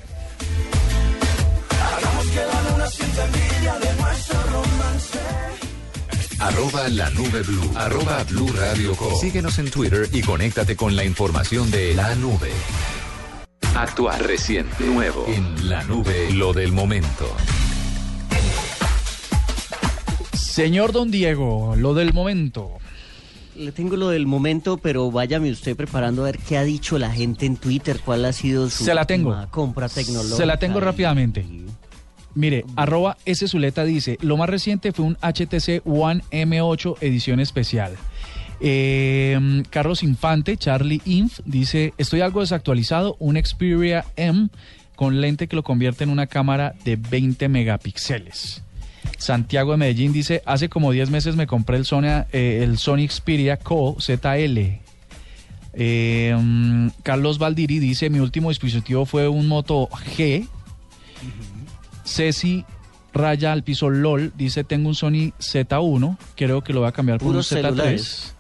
[6.39, 7.71] Arroba la nube blue.
[7.77, 9.15] Arroba blue radio com.
[9.21, 12.51] Síguenos en Twitter y conéctate con la información de la nube.
[13.77, 15.25] Actual, reciente, nuevo.
[15.29, 17.27] En la nube, lo del momento.
[20.35, 22.79] Señor Don Diego, lo del momento.
[23.55, 27.11] le tengo lo del momento, pero váyame usted preparando a ver qué ha dicho la
[27.11, 29.35] gente en Twitter, cuál ha sido su Se la tengo.
[29.51, 30.37] compra tecnológica.
[30.37, 31.47] Se la tengo rápidamente.
[32.35, 37.97] Mire, arroba S Zuleta dice, lo más reciente fue un HTC One M8 edición especial.
[38.61, 44.49] Eh, Carlos Infante, Charlie Inf, dice, estoy algo desactualizado, un Xperia M
[44.95, 48.63] con lente que lo convierte en una cámara de 20 megapíxeles.
[49.19, 53.09] Santiago de Medellín dice, hace como 10 meses me compré el Sony, eh, el Sony
[53.09, 54.81] Xperia Co ZL.
[55.75, 60.47] Mm, Carlos Valdiri dice, mi último dispositivo fue un Moto G.
[62.05, 62.65] Ceci
[63.15, 67.19] Raya al piso LOL dice, tengo un Sony Z1, creo que lo voy a cambiar
[67.19, 67.63] por Puros un Z3.
[67.63, 68.35] celulares.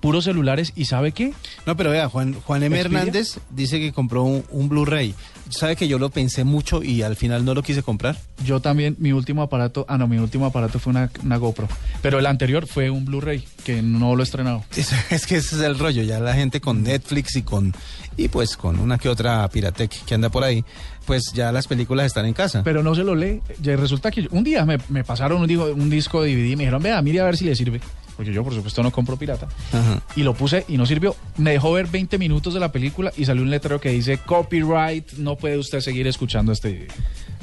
[0.00, 1.32] Puros celulares, ¿y sabe qué?
[1.66, 2.78] No, pero vea, Juan, Juan M.
[2.78, 5.14] Hernández dice que compró un, un Blu-ray.
[5.50, 8.16] ¿Sabe que yo lo pensé mucho y al final no lo quise comprar?
[8.44, 11.68] Yo también, mi último aparato, ah no, mi último aparato fue una, una GoPro,
[12.02, 14.64] pero el anterior fue un Blu-ray, que no lo he estrenado.
[14.76, 17.74] Es, es que ese es el rollo, ya la gente con Netflix y con
[18.16, 20.64] y pues con una que otra Piratec que anda por ahí,
[21.06, 22.62] pues ya las películas están en casa.
[22.62, 23.40] Pero no se lo lee.
[23.60, 26.64] Ya Resulta que un día me, me pasaron un, un disco de DVD y me
[26.64, 27.80] dijeron, vea, mire a ver si le sirve.
[28.16, 29.48] Porque yo, por supuesto, no compro pirata.
[29.72, 30.02] Ajá.
[30.16, 31.16] Y lo puse y no sirvió.
[31.36, 35.12] Me dejó ver 20 minutos de la película y salió un letrero que dice, copyright,
[35.14, 36.88] no puede usted seguir escuchando este...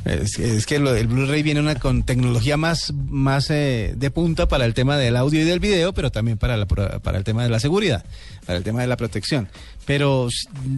[0.06, 4.47] Es, es que lo del Blu-ray viene una con tecnología más, más eh, de punta
[4.47, 7.43] para el tema del audio y del video, pero también para, la, para el tema
[7.43, 8.06] de la seguridad,
[8.45, 9.49] para el tema de la protección.
[9.86, 10.30] Pero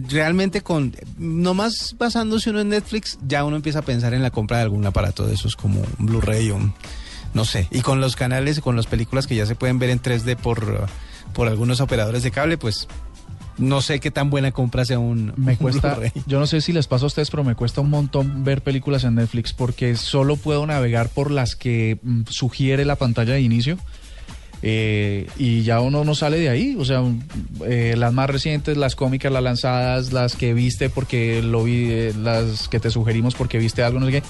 [0.08, 4.56] realmente con nomás basándose uno en Netflix, ya uno empieza a pensar en la compra
[4.56, 6.74] de algún aparato de esos como un Blu-ray o un,
[7.34, 7.68] no sé.
[7.70, 10.86] Y con los canales, con las películas que ya se pueden ver en 3D por,
[11.32, 12.88] por algunos operadores de cable, pues
[13.58, 16.72] no sé qué tan buena compra sea un, Me un cuesta, yo no sé si
[16.72, 20.36] les pasa a ustedes, pero me cuesta un montón ver películas en Netflix porque solo
[20.36, 23.78] puedo navegar por las que mm, sugiere la pantalla de inicio.
[24.62, 27.20] eh, y ya uno no sale de ahí, o sea, mm,
[27.66, 32.14] eh, las más recientes, las cómicas, las lanzadas, las que viste porque lo vi, eh,
[32.18, 34.22] las que te sugerimos porque viste algo, no sé qué,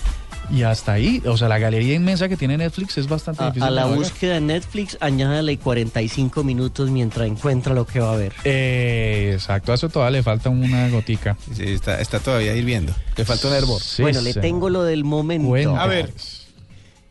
[0.49, 3.63] y hasta ahí, o sea, la galería inmensa que tiene Netflix es bastante A, difícil.
[3.63, 8.33] a la búsqueda de Netflix, añádale 45 minutos mientras encuentra lo que va a ver.
[8.45, 11.37] Eh, exacto, a eso todavía le falta una gotica.
[11.55, 12.93] Sí, está, está todavía hirviendo.
[13.17, 13.81] Le falta un hervor.
[13.81, 15.49] Sí, bueno, le tengo lo del momento.
[15.49, 15.83] Cuenta.
[15.83, 16.13] A ver.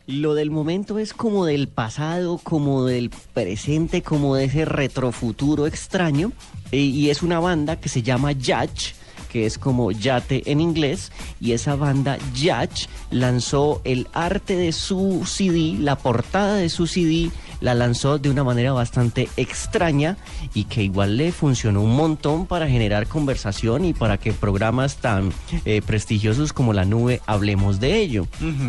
[0.06, 6.32] Lo del momento es como del pasado, como del presente, como de ese retrofuturo extraño.
[6.72, 8.94] eh, y es una banda que se llama Yacht,
[9.30, 11.12] que es como yate en inglés.
[11.40, 17.30] Y esa banda Yacht lanzó el arte de su CD, la portada de su CD,
[17.60, 20.16] la lanzó de una manera bastante extraña
[20.54, 25.32] y que igual le funcionó un montón para generar conversación y para que programas tan
[25.64, 28.26] eh, prestigiosos como La Nube hablemos de ello.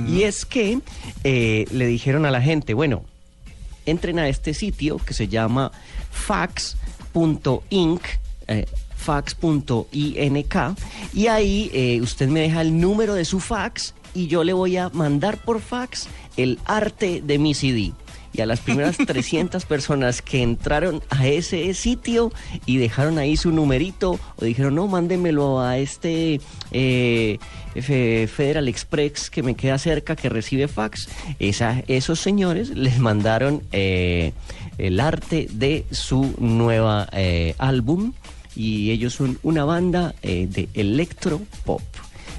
[0.08, 0.80] Y es que
[1.24, 3.04] eh, le dijeron a la gente, bueno,
[3.86, 5.72] entren a este sitio que se llama
[6.12, 8.02] fax.inc.
[8.48, 8.66] eh,
[9.02, 10.56] fax.ink
[11.14, 14.78] y ahí eh, usted me deja el número de su fax y yo le voy
[14.78, 17.92] a mandar por fax el arte de mi CD.
[18.34, 22.32] Y a las primeras 300 personas que entraron a ese sitio
[22.66, 26.40] y dejaron ahí su numerito o dijeron, no, mándenmelo a este
[26.72, 27.40] eh,
[27.76, 31.10] Fe- Federal Express que me queda cerca, que recibe fax,
[31.40, 34.32] esa, esos señores les mandaron eh,
[34.78, 38.14] el arte de su nueva eh, álbum
[38.56, 41.82] y ellos son una banda eh, de electro pop.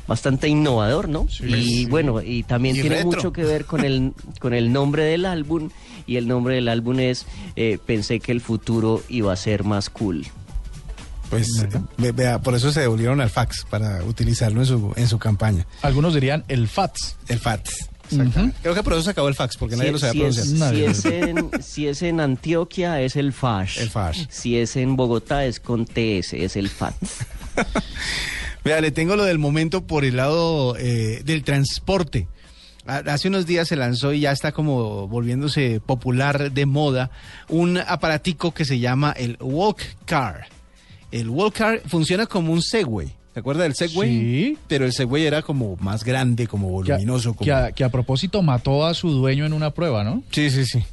[0.07, 1.27] Bastante innovador, ¿no?
[1.41, 3.13] y bueno, y también Y tiene retro.
[3.13, 5.71] mucho que ver con el, con el nombre del álbum.
[6.07, 9.89] Y el nombre del álbum es eh, Pensé que el futuro iba a ser más
[9.91, 10.27] cool.
[11.31, 11.49] Pues
[11.97, 15.67] ve- vea, por eso se devolvieron al fax para utilizarlo en su, en su campaña.
[15.81, 17.17] Algunos dirían el FATS.
[17.29, 17.89] El fax.
[18.13, 18.57] Exactamente.
[18.63, 20.47] Creo que por eso se acabó el fax, porque nadie lo si, sabía si es,
[20.49, 20.73] pronunciar.
[20.73, 20.95] Nadie.
[20.95, 23.79] si es en, si es en Antioquia es el FASH.
[23.79, 24.27] El FASH.
[24.29, 26.95] Si es en Bogotá es con TS, es el FAT.
[28.65, 32.29] Vea, le tengo lo del momento por el lado eh, del transporte.
[32.87, 37.11] Ha- Hace unos días se lanzó y ya está como volviéndose popular de moda
[37.49, 40.47] un aparatico que se llama el Walk Car.
[41.11, 43.13] El Walk Car funciona como un Segway.
[43.35, 44.11] ¿Se acuerda del Segway?
[44.11, 44.59] Sí.
[44.69, 47.33] Pero el Segway era como más grande, como Que voluminoso.
[47.35, 47.45] Como...
[47.47, 50.23] que a- que a propósito mató a su dueño en una prueba, ¿no?
[50.31, 50.85] Sí, sí, sí.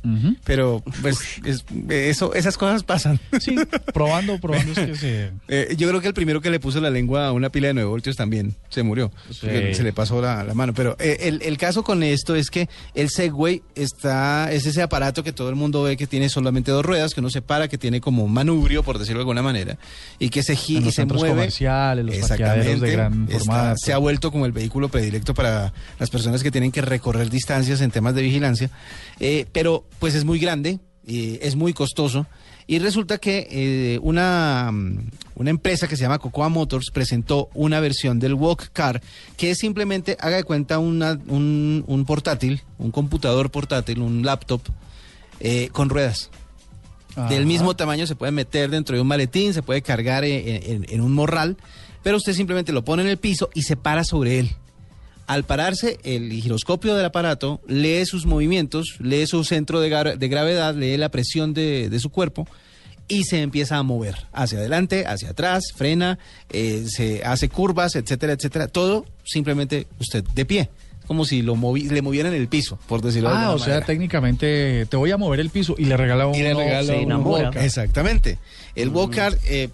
[0.45, 3.19] Pero pues es- eso, esas cosas pasan.
[3.39, 3.56] Sí,
[3.93, 5.32] probando, probando es que se...
[5.49, 7.73] Eh, yo creo que el primero que le puso la lengua a una pila de
[7.73, 9.12] 9 voltios también se murió.
[9.32, 9.47] Sí.
[9.73, 10.73] Se le pasó la, la mano.
[10.73, 15.23] Pero eh, el, el caso con esto es que el Segway está, es ese aparato
[15.23, 17.78] que todo el mundo ve que tiene solamente dos ruedas, que uno se para, que
[17.78, 19.78] tiene como un manubrio, por decirlo de alguna manera,
[20.19, 21.30] y que se gira y se mueve.
[21.30, 23.75] comerciales, los parqueaderos de gran Está- formato.
[23.77, 27.81] se ha vuelto como el vehículo predilecto para las personas que tienen que recorrer distancias
[27.81, 28.69] en temas de vigilancia.
[29.19, 32.25] Eh, pero pues es muy grande, eh, es muy costoso
[32.71, 37.79] Y resulta que eh, una, mm, una empresa que se llama Cocoa Motors presentó una
[37.79, 39.01] versión del Walk Car
[39.37, 44.61] que es simplemente, haga de cuenta, una, un, un portátil, un computador portátil, un laptop
[45.39, 46.29] eh, con ruedas.
[47.27, 51.01] Del mismo tamaño se puede meter dentro de un maletín, se puede cargar en, en
[51.01, 51.57] un morral,
[52.10, 54.50] pero usted simplemente lo pone en el piso y se para sobre él.
[55.28, 60.28] Al pararse, el giroscopio del aparato lee sus movimientos, lee su centro de, gra- de
[60.28, 62.48] gravedad, lee la presión de, de su cuerpo
[63.08, 66.17] y se empieza a mover hacia adelante, hacia atrás, frena,
[66.50, 68.67] eh, se hace curvas, etcétera, etcétera.
[68.69, 70.69] Todo simplemente usted de pie,
[71.06, 73.67] como si lo movi- le movieran el piso, por decirlo de Ah, alguna o sea,
[73.76, 73.86] manera.
[73.86, 77.58] técnicamente te voy a mover el piso y le regala un Y le regala un.
[77.58, 78.39] Exactamente.
[78.76, 79.69] El walker eh,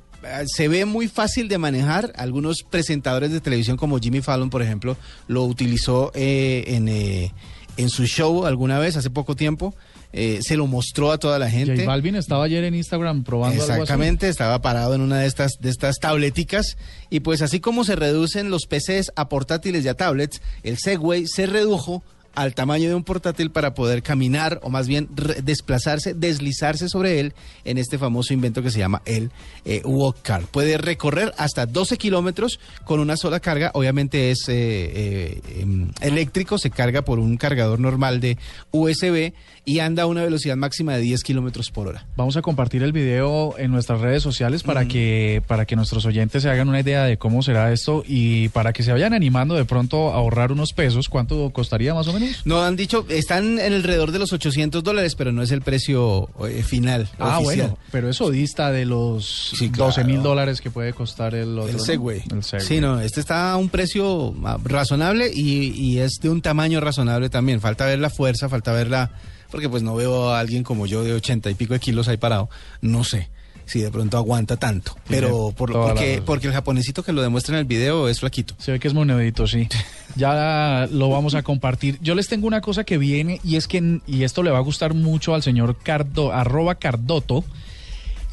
[0.48, 2.12] se ve muy fácil de manejar.
[2.16, 7.32] Algunos presentadores de televisión como Jimmy Fallon, por ejemplo, lo utilizó eh, en, eh,
[7.78, 9.74] en su show alguna vez, hace poco tiempo.
[10.18, 11.76] Eh, se lo mostró a toda la gente.
[11.76, 13.82] J Balvin estaba ayer en Instagram probando algo así.
[13.82, 16.78] Exactamente, estaba parado en una de estas, de estas tableticas
[17.10, 21.28] y pues así como se reducen los PCs a portátiles y a tablets, el Segway
[21.28, 22.02] se redujo
[22.36, 25.10] al tamaño de un portátil para poder caminar o más bien
[25.44, 29.32] desplazarse, deslizarse sobre él en este famoso invento que se llama el
[29.66, 30.44] eh, Walk Car.
[30.44, 36.58] Puede recorrer hasta 12 kilómetros con una sola carga, obviamente es eh, eh, em, eléctrico,
[36.58, 38.38] se carga por un cargador normal de
[38.72, 39.34] USB
[39.66, 42.06] y anda a una velocidad máxima de 10 kilómetros por hora.
[42.16, 46.44] Vamos a compartir el video en nuestras redes sociales para que para que nuestros oyentes
[46.44, 49.66] se hagan una idea de cómo será esto y para que se vayan animando de
[49.66, 51.10] pronto a ahorrar unos pesos.
[51.10, 52.25] ¿Cuánto costaría más o menos?
[52.46, 56.30] No han dicho, están en alrededor de los 800 dólares, pero no es el precio
[56.48, 57.10] eh, final.
[57.20, 57.44] Ah, oficial.
[57.44, 59.88] bueno, pero eso dista de los Sí, claro.
[59.88, 61.70] 12 mil dólares que puede costar el otro.
[61.70, 61.84] El ¿no?
[61.84, 62.24] Segway.
[62.32, 62.68] El Segway.
[62.68, 66.80] Sí, no, este está a un precio ah, razonable y, y es de un tamaño
[66.82, 67.62] razonable también.
[67.62, 69.12] Falta ver la fuerza, falta ver la...
[69.52, 72.18] Porque pues no veo a alguien como yo de 80 y pico de kilos ahí
[72.18, 72.50] parado.
[72.82, 73.30] No sé
[73.66, 74.96] si de pronto aguanta tanto.
[75.08, 78.56] Pero por, porque, porque el japonesito que lo demuestra en el video es flaquito.
[78.58, 79.68] Se ve que es monedito, sí.
[80.18, 81.98] Ya lo vamos a compartir.
[82.02, 84.62] Yo les tengo una cosa que viene y es que, y esto le va a
[84.62, 87.44] gustar mucho al señor Cardo, arroba Cardoto,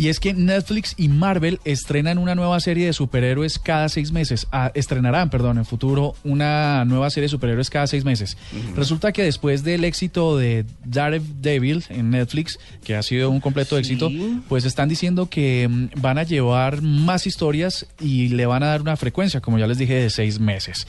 [0.02, 4.48] y es que Netflix y Marvel estrenan una nueva serie de superhéroes cada seis meses.
[4.50, 8.36] Ah, estrenarán, perdón, en futuro una nueva serie de superhéroes cada seis meses.
[8.74, 14.10] Resulta que después del éxito de Daredevil en Netflix, que ha sido un completo éxito,
[14.48, 18.80] pues están diciendo que mm, van a llevar más historias y le van a dar
[18.80, 20.84] una frecuencia, como ya les dije, de seis meses.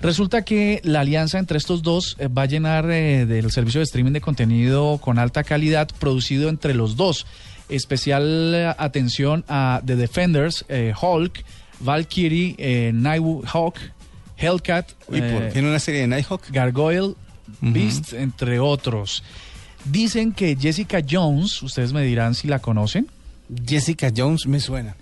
[0.00, 3.84] Resulta que la alianza entre estos dos eh, va a llenar eh, del servicio de
[3.84, 7.26] streaming de contenido con alta calidad producido entre los dos.
[7.68, 11.44] Especial eh, atención a The Defenders, eh, Hulk,
[11.80, 13.76] Valkyrie, eh, Nighthawk,
[14.36, 16.42] Hellcat, Uy, por eh, una serie de Nighthawk.
[16.50, 17.14] Gargoyle,
[17.60, 19.22] Beast, entre otros.
[19.84, 23.06] Dicen que Jessica Jones, ustedes me dirán si la conocen,
[23.66, 24.96] Jessica Jones me suena.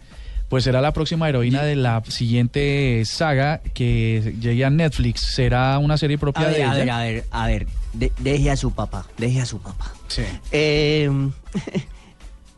[0.48, 5.35] pues será la próxima heroína de la siguiente saga que llegue a Netflix.
[5.35, 6.77] Será una serie propia A ver, de a ella.
[6.77, 9.92] ver, a ver, a ver, de- deje a su papá, deje a su papá.
[10.09, 10.22] Sí.
[10.51, 11.09] Eh,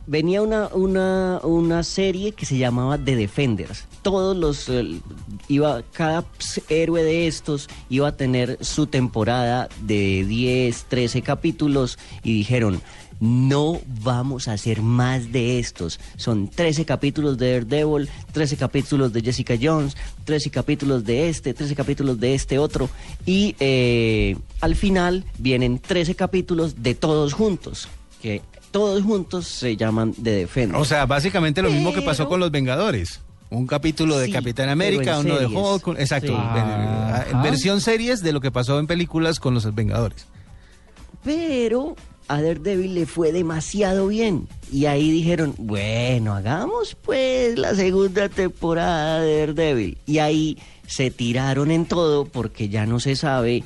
[0.06, 3.86] venía una, una, una serie que se llamaba The Defenders.
[4.02, 5.00] Todos los eh,
[5.48, 6.24] iba, cada
[6.68, 12.80] héroe de estos iba a tener su temporada de 10, 13 capítulos y dijeron.
[13.20, 16.00] No vamos a hacer más de estos.
[16.16, 21.76] Son 13 capítulos de Daredevil, 13 capítulos de Jessica Jones, 13 capítulos de este, 13
[21.76, 22.90] capítulos de este otro.
[23.24, 27.88] Y eh, al final vienen 13 capítulos de todos juntos.
[28.20, 28.42] Que
[28.74, 30.82] todos juntos se llaman The Defenders.
[30.82, 33.20] O sea, básicamente lo mismo que pasó con los Vengadores.
[33.48, 35.46] Un capítulo de Sí, Capitán América, uno de.
[35.46, 35.96] Hulk.
[36.00, 36.36] Exacto.
[36.36, 37.36] Sí.
[37.40, 40.26] versión series de lo que pasó en películas con los Vengadores.
[41.22, 41.94] Pero
[42.26, 44.48] a Daredevil le fue demasiado bien.
[44.72, 49.98] Y ahí dijeron, bueno, hagamos pues la segunda temporada de Daredevil.
[50.04, 50.58] Y ahí
[50.88, 53.62] se tiraron en todo porque ya no se sabe,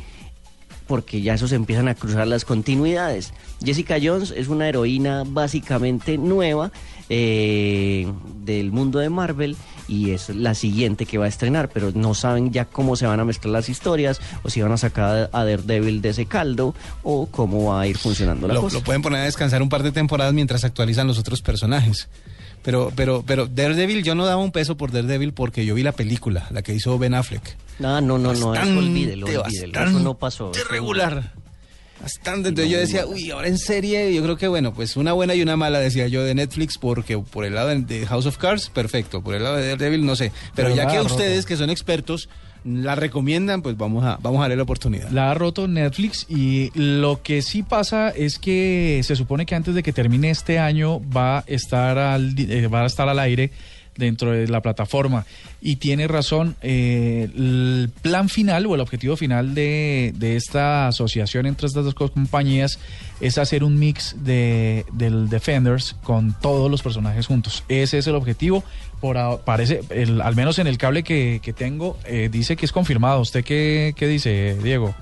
[0.89, 3.33] porque ya eso se empiezan a cruzar las continuidades.
[3.65, 6.73] Jessica Jones es una heroína básicamente nueva
[7.11, 8.11] eh,
[8.45, 12.53] del mundo de Marvel y es la siguiente que va a estrenar, pero no saben
[12.53, 16.03] ya cómo se van a mezclar las historias o si van a sacar a Daredevil
[16.03, 18.79] de ese caldo o cómo va a ir funcionando la Lo, cosa.
[18.79, 22.09] lo pueden poner a descansar un par de temporadas mientras actualizan los otros personajes.
[22.69, 25.93] Pero, pero, pero Daredevil, yo no daba un peso por Daredevil porque yo vi la
[25.93, 27.57] película, la que hizo Ben Affleck.
[27.79, 30.49] No, no, no, no, eso Bastante, olvídelo, olvídelo, eso no pasó.
[30.49, 31.33] bastante eso- regular.
[32.03, 32.51] Bastante.
[32.51, 35.35] Entonces no, yo decía, uy, ahora en serie, yo creo que bueno, pues una buena
[35.35, 38.69] y una mala, decía yo, de Netflix, porque por el lado de- House of Cards,
[38.69, 39.23] perfecto.
[39.23, 40.31] Por el lado de Daredevil, no sé.
[40.55, 41.49] Pero, Pero ya que nada, ustedes, roto.
[41.49, 42.29] que son expertos,
[42.69, 45.11] la recomiendan, pues vamos a, vamos a darle la oportunidad.
[45.11, 49.75] La ha roto Netflix y lo que sí pasa es que se supone que antes
[49.75, 53.51] de que termine este año va a estar al, eh, va a estar al aire
[53.99, 55.27] dentro de la plataforma.
[55.61, 61.45] Y tiene razón, eh, el plan final o el objetivo final de, de esta asociación
[61.47, 62.79] entre estas dos compañías
[63.21, 67.65] es hacer un mix de, del Defenders con todos los personajes juntos.
[67.69, 68.65] Ese es el objetivo.
[69.01, 72.73] Por parece, el- al menos en el cable que, que tengo, eh, dice que es
[72.73, 73.21] confirmado.
[73.21, 74.95] ¿Usted qué, qué dice, Diego?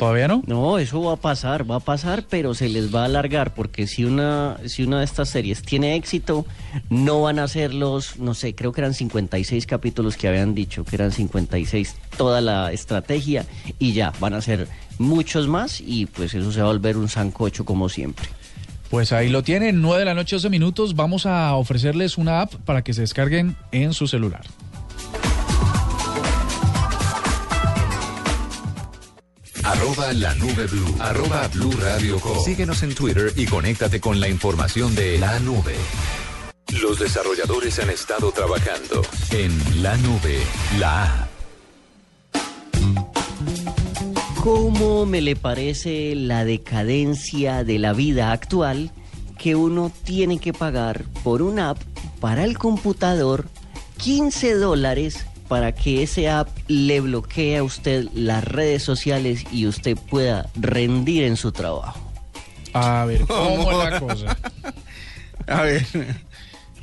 [0.00, 0.42] ¿Todavía no?
[0.46, 3.86] No, eso va a pasar, va a pasar, pero se les va a alargar porque
[3.86, 6.46] si una si una de estas series tiene éxito,
[6.88, 10.84] no van a ser los, no sé, creo que eran 56 capítulos que habían dicho,
[10.84, 13.44] que eran 56 toda la estrategia
[13.78, 17.10] y ya, van a ser muchos más y pues eso se va a volver un
[17.10, 18.26] sancocho como siempre.
[18.88, 20.96] Pues ahí lo tienen, 9 de la noche, 12 minutos.
[20.96, 24.46] Vamos a ofrecerles una app para que se descarguen en su celular.
[29.80, 30.94] Arroba la nube blue.
[30.98, 32.38] Arroba blue radio com.
[32.44, 35.74] Síguenos en Twitter y conéctate con la información de la nube.
[36.82, 39.00] Los desarrolladores han estado trabajando
[39.30, 40.38] en la nube,
[40.78, 41.30] la app.
[44.44, 48.90] ¿Cómo me le parece la decadencia de la vida actual
[49.38, 51.78] que uno tiene que pagar por una app
[52.20, 53.46] para el computador
[53.96, 59.98] 15 dólares para que ese app le bloquee a usted las redes sociales y usted
[59.98, 61.98] pueda rendir en su trabajo?
[62.72, 64.38] A ver, ¿cómo es la cosa?
[65.48, 65.84] A ver.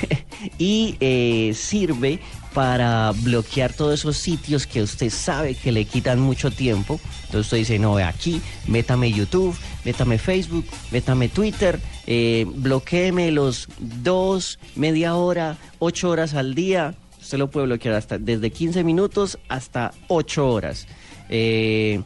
[0.58, 2.18] y eh, sirve
[2.56, 6.98] para bloquear todos esos sitios que usted sabe que le quitan mucho tiempo.
[7.26, 9.54] Entonces usted dice, no, aquí, métame YouTube,
[9.84, 16.94] métame Facebook, métame Twitter, eh, bloquéeme los dos, media hora, ocho horas al día.
[17.20, 20.86] Usted lo puede bloquear hasta desde 15 minutos hasta 8 horas.
[21.28, 22.00] Eh,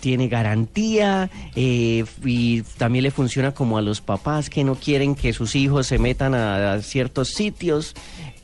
[0.00, 5.32] tiene garantía eh, y también le funciona como a los papás que no quieren que
[5.32, 7.94] sus hijos se metan a, a ciertos sitios.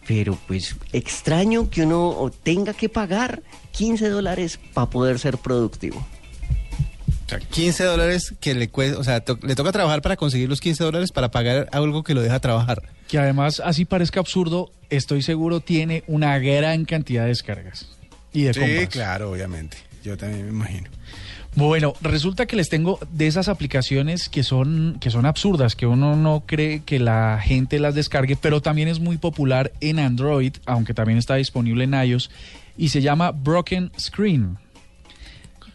[0.06, 3.42] Pero pues extraño que uno tenga que pagar
[3.72, 5.98] 15 dólares para poder ser productivo.
[5.98, 10.48] O sea, 15 dólares que le cuesta, o sea, to- le toca trabajar para conseguir
[10.48, 12.82] los 15 dólares para pagar algo que lo deja trabajar.
[13.08, 17.88] Que además, así parezca absurdo, estoy seguro tiene una gran cantidad de descargas
[18.32, 18.88] y de compras.
[18.90, 19.76] claro, obviamente.
[20.04, 20.88] Yo también me imagino.
[21.56, 26.14] Bueno, resulta que les tengo de esas aplicaciones que son, que son absurdas, que uno
[26.14, 30.92] no cree que la gente las descargue, pero también es muy popular en Android, aunque
[30.92, 32.30] también está disponible en iOS,
[32.76, 34.58] y se llama Broken Screen.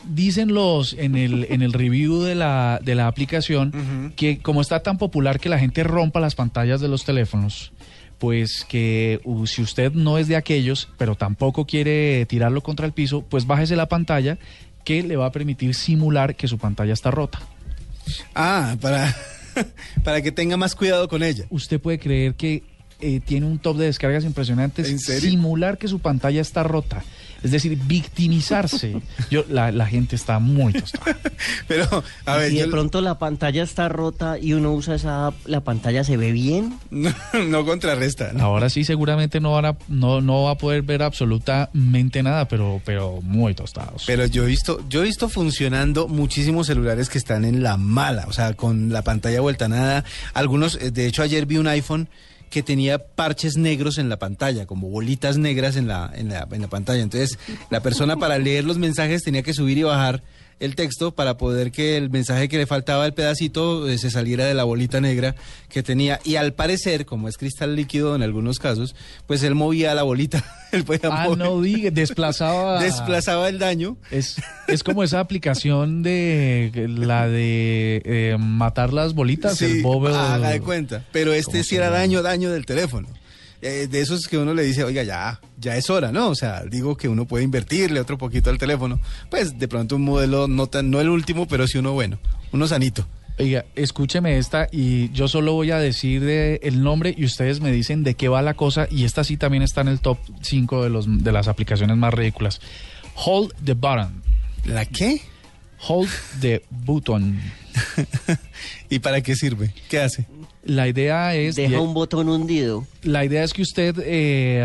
[0.08, 4.84] Dicen los en el, en el review de la, de la aplicación que como está
[4.84, 7.72] tan popular que la gente rompa las pantallas de los teléfonos,
[8.20, 12.94] pues que uh, si usted no es de aquellos, pero tampoco quiere tirarlo contra el
[12.94, 14.38] piso, pues bájese la pantalla
[14.84, 17.40] que le va a permitir simular que su pantalla está rota.
[18.36, 19.16] Ah, para,
[20.04, 21.46] para que tenga más cuidado con ella.
[21.50, 22.64] Usted puede creer que
[23.00, 25.30] eh, tiene un top de descargas impresionantes, ¿En serio?
[25.30, 27.04] simular que su pantalla está rota.
[27.44, 29.02] Es decir, victimizarse.
[29.30, 31.18] Yo, la, la gente está muy tostada.
[31.68, 35.28] Pero, a ver, si de yo pronto la pantalla está rota y uno usa esa
[35.28, 36.78] app, ¿la pantalla se ve bien?
[36.92, 37.12] no,
[37.48, 38.32] no contrarresta.
[38.34, 38.44] ¿no?
[38.44, 42.82] Ahora sí, seguramente no, van a, no, no va a poder ver absolutamente nada, pero,
[42.86, 44.04] pero muy tostados.
[44.06, 48.26] Pero yo he visto, yo he visto funcionando muchísimos celulares que están en la mala,
[48.28, 50.06] o sea, con la pantalla vuelta a nada.
[50.34, 52.08] Algunos, eh, de hecho, ayer vi un iPhone
[52.52, 56.62] que tenía parches negros en la pantalla, como bolitas negras en la, en la, en
[56.62, 57.02] la pantalla.
[57.02, 57.40] Entonces,
[57.72, 60.22] la persona para leer los mensajes tenía que subir y bajar
[60.62, 64.46] el texto para poder que el mensaje que le faltaba el pedacito eh, se saliera
[64.46, 65.36] de la bolita negra
[65.70, 66.20] que tenía.
[66.24, 68.96] Y al parecer, como es cristal líquido en algunos casos,
[69.26, 70.44] pues él movía la bolita.
[70.72, 72.80] él podía ah, mover- no diga, desplazaba.
[72.84, 73.98] desplazaba el daño.
[74.12, 74.36] Es,
[74.68, 80.16] es como esa aplicación de la de eh, matar las bolitas, el Bobble.
[80.16, 81.04] haga de cuenta.
[81.12, 83.08] Pero este ¿Cómo sí era daño, daño del teléfono.
[83.62, 86.30] Eh, de esos que uno le dice, oiga, ya, ya es hora, ¿no?
[86.30, 89.00] O sea, digo que uno puede invertirle otro poquito al teléfono.
[89.30, 92.18] Pues de pronto un modelo no tan, no el último, pero sí uno bueno,
[92.52, 93.08] uno sanito.
[93.40, 97.72] Oiga, escúcheme esta y yo solo voy a decir de- el nombre y ustedes me
[97.72, 100.84] dicen de qué va la cosa y esta sí también está en el top 5
[100.84, 102.62] de, los, de las aplicaciones más ridículas.
[103.16, 104.22] Hold the button.
[104.66, 105.22] ¿La qué?
[105.88, 106.10] Hold
[106.40, 107.40] the button.
[108.90, 109.74] ¿Y para qué sirve?
[109.90, 110.26] ¿Qué hace?
[110.64, 111.56] La idea es...
[111.56, 112.86] Deja un botón hundido.
[113.04, 114.64] La idea es que usted, eh,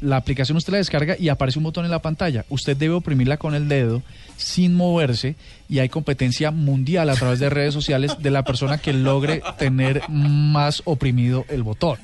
[0.00, 2.44] la aplicación usted la descarga y aparece un botón en la pantalla.
[2.48, 4.02] Usted debe oprimirla con el dedo
[4.36, 5.36] sin moverse
[5.68, 10.02] y hay competencia mundial a través de redes sociales de la persona que logre tener
[10.08, 11.98] más oprimido el botón.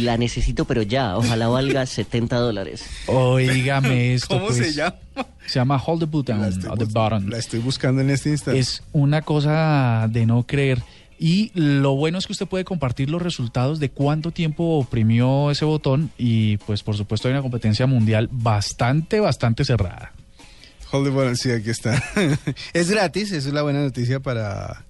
[0.00, 1.16] La necesito, pero ya.
[1.16, 2.84] Ojalá valga 70 dólares.
[3.06, 4.38] Oígame esto.
[4.38, 4.74] ¿Cómo se pues.
[4.74, 4.96] llama?
[5.46, 7.28] Se llama Hold the Button La estoy the bottom.
[7.28, 8.58] La estoy buscando en este instante.
[8.58, 10.82] Es una cosa de no creer.
[11.18, 15.64] Y lo bueno es que usted puede compartir los resultados de cuánto tiempo oprimió ese
[15.64, 20.12] botón y pues por supuesto hay una competencia mundial bastante, bastante cerrada.
[20.92, 22.00] Hold the button, sí, aquí está.
[22.72, 24.86] es gratis, eso es la buena noticia para,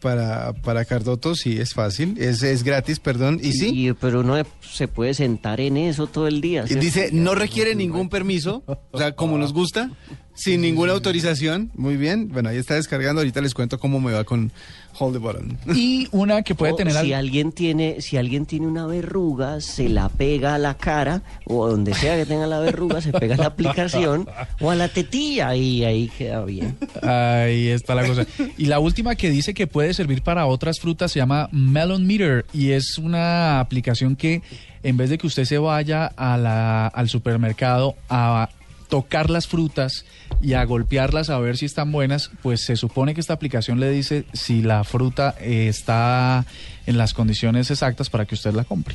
[0.00, 2.16] para, para Cardoto, sí, es fácil.
[2.18, 3.38] Es, es gratis, perdón.
[3.42, 6.64] Y sí, Y- pero uno se puede sentar en eso todo el día.
[6.64, 6.84] y ¿cierto?
[6.84, 9.90] dice, no requiere ningún permiso, o sea, como nos gusta,
[10.34, 11.70] sin ninguna autorización.
[11.74, 14.50] Muy bien, bueno, ahí está descargando, ahorita les cuento cómo me va con
[14.98, 15.58] Hold the button.
[15.76, 16.92] Y una que puede O tener...
[16.94, 21.22] si al- alguien tiene si alguien tiene una verruga se la pega a la cara
[21.46, 24.28] o donde sea que tenga la verruga se pega a la aplicación
[24.60, 28.26] o a la tetilla y ahí queda bien Ahí está la cosa.
[28.58, 32.44] Y la última que dice que puede servir para otras frutas se llama Melon Meter
[32.52, 34.42] y es una aplicación que
[34.82, 38.48] en vez de que usted se vaya a la- al supermercado a
[38.92, 40.04] tocar las frutas
[40.42, 43.88] y a golpearlas a ver si están buenas, pues se supone que esta aplicación le
[43.88, 46.44] dice si la fruta eh, está
[46.84, 48.94] en las condiciones exactas para que usted la compre.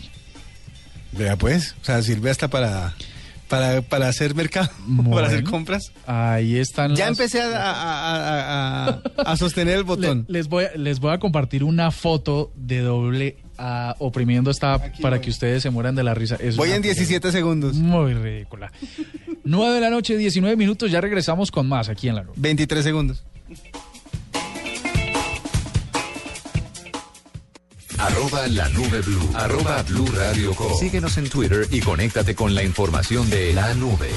[1.13, 2.93] Vea pues, o sea, sirve hasta para,
[3.47, 4.69] para, para hacer mercado,
[5.11, 5.91] para hacer compras.
[6.05, 10.25] Ahí están Ya las- empecé a, a- a- a- a sostener el Le- botón.
[10.27, 15.01] les, voy, les voy a compartir una foto de doble ah, oprimiendo esta app Aquí
[15.01, 15.23] para voy.
[15.25, 16.35] que ustedes se mueran de la risa.
[16.39, 17.75] Es Voy en 17 segundos.
[17.75, 18.71] Muy ridícula.
[19.43, 22.33] 9 de la noche, 19 minutos, ya regresamos con más aquí en la nube.
[22.37, 23.23] 23 segundos.
[27.97, 29.29] Arroba la nube blue.
[29.33, 30.71] Arroba blue radio com.
[30.77, 34.09] Síguenos en Twitter y conéctate con la información de la nube.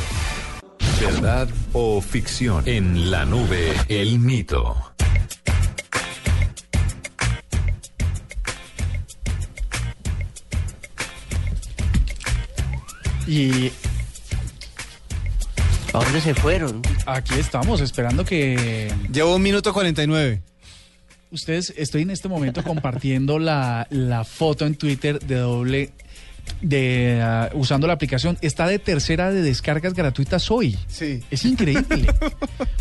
[1.01, 2.63] ¿Verdad o ficción?
[2.69, 4.77] En la nube, el mito.
[13.27, 13.71] Y
[15.93, 16.83] ¿a dónde se fueron?
[17.07, 20.43] aquí estamos esperando que Llevo un minuto 49.
[21.31, 25.91] ustedes, estoy en este momento compartiendo la, la foto en Twitter de doble,
[26.61, 28.39] de ah, usando la aplicación.
[28.41, 30.77] Está de tercera de descargas gratuitas hoy.
[30.89, 31.23] Sí.
[31.31, 32.07] Es increíble.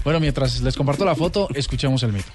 [0.03, 2.31] bueno, mientras les comparto la foto, escuchemos el mito.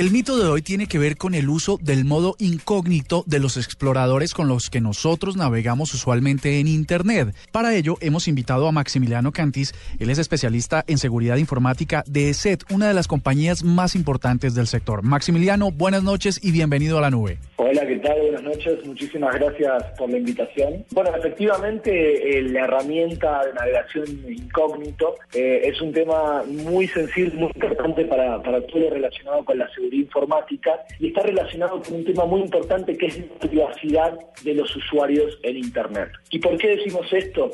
[0.00, 3.58] El mito de hoy tiene que ver con el uso del modo incógnito de los
[3.58, 7.34] exploradores con los que nosotros navegamos usualmente en Internet.
[7.52, 9.74] Para ello, hemos invitado a Maximiliano Cantis.
[9.98, 14.68] Él es especialista en seguridad informática de ESET, una de las compañías más importantes del
[14.68, 15.02] sector.
[15.02, 17.36] Maximiliano, buenas noches y bienvenido a la nube.
[17.56, 18.18] Hola, ¿qué tal?
[18.22, 18.86] Buenas noches.
[18.86, 20.82] Muchísimas gracias por la invitación.
[20.92, 27.50] Bueno, efectivamente, eh, la herramienta de navegación incógnito eh, es un tema muy sensible, muy
[27.54, 32.04] importante para, para todo lo relacionado con la seguridad informática y está relacionado con un
[32.04, 36.10] tema muy importante que es la privacidad de los usuarios en Internet.
[36.30, 37.50] ¿Y por qué decimos esto?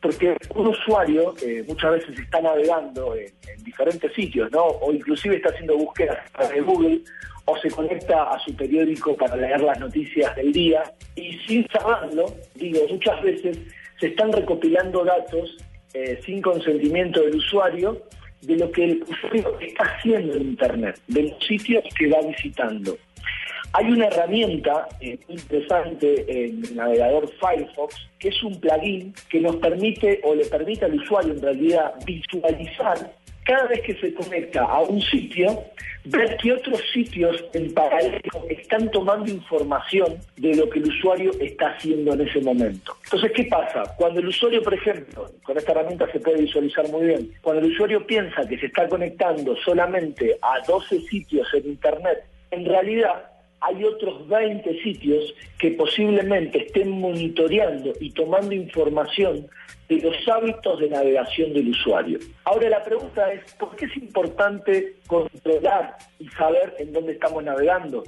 [0.00, 4.64] Porque un usuario eh, muchas veces está navegando en, en diferentes sitios, ¿no?
[4.64, 6.18] O inclusive está haciendo búsquedas
[6.52, 7.00] de Google
[7.46, 10.82] o se conecta a su periódico para leer las noticias del día
[11.14, 13.58] y sin saberlo, digo, muchas veces
[13.98, 15.56] se están recopilando datos
[15.94, 18.02] eh, sin consentimiento del usuario
[18.42, 22.96] de lo que el usuario está haciendo en Internet, de los sitios que va visitando.
[23.72, 29.56] Hay una herramienta eh, interesante en el navegador Firefox, que es un plugin que nos
[29.56, 33.12] permite o le permite al usuario en realidad visualizar
[33.46, 35.62] cada vez que se conecta a un sitio,
[36.04, 41.70] ver que otros sitios en paralelo están tomando información de lo que el usuario está
[41.70, 42.96] haciendo en ese momento.
[43.04, 43.84] Entonces, ¿qué pasa?
[43.96, 47.72] Cuando el usuario, por ejemplo, con esta herramienta se puede visualizar muy bien, cuando el
[47.72, 53.30] usuario piensa que se está conectando solamente a 12 sitios en Internet, en realidad
[53.60, 59.48] hay otros 20 sitios que posiblemente estén monitoreando y tomando información
[59.88, 62.18] de los hábitos de navegación del usuario.
[62.44, 68.02] Ahora la pregunta es, ¿por qué es importante controlar y saber en dónde estamos navegando?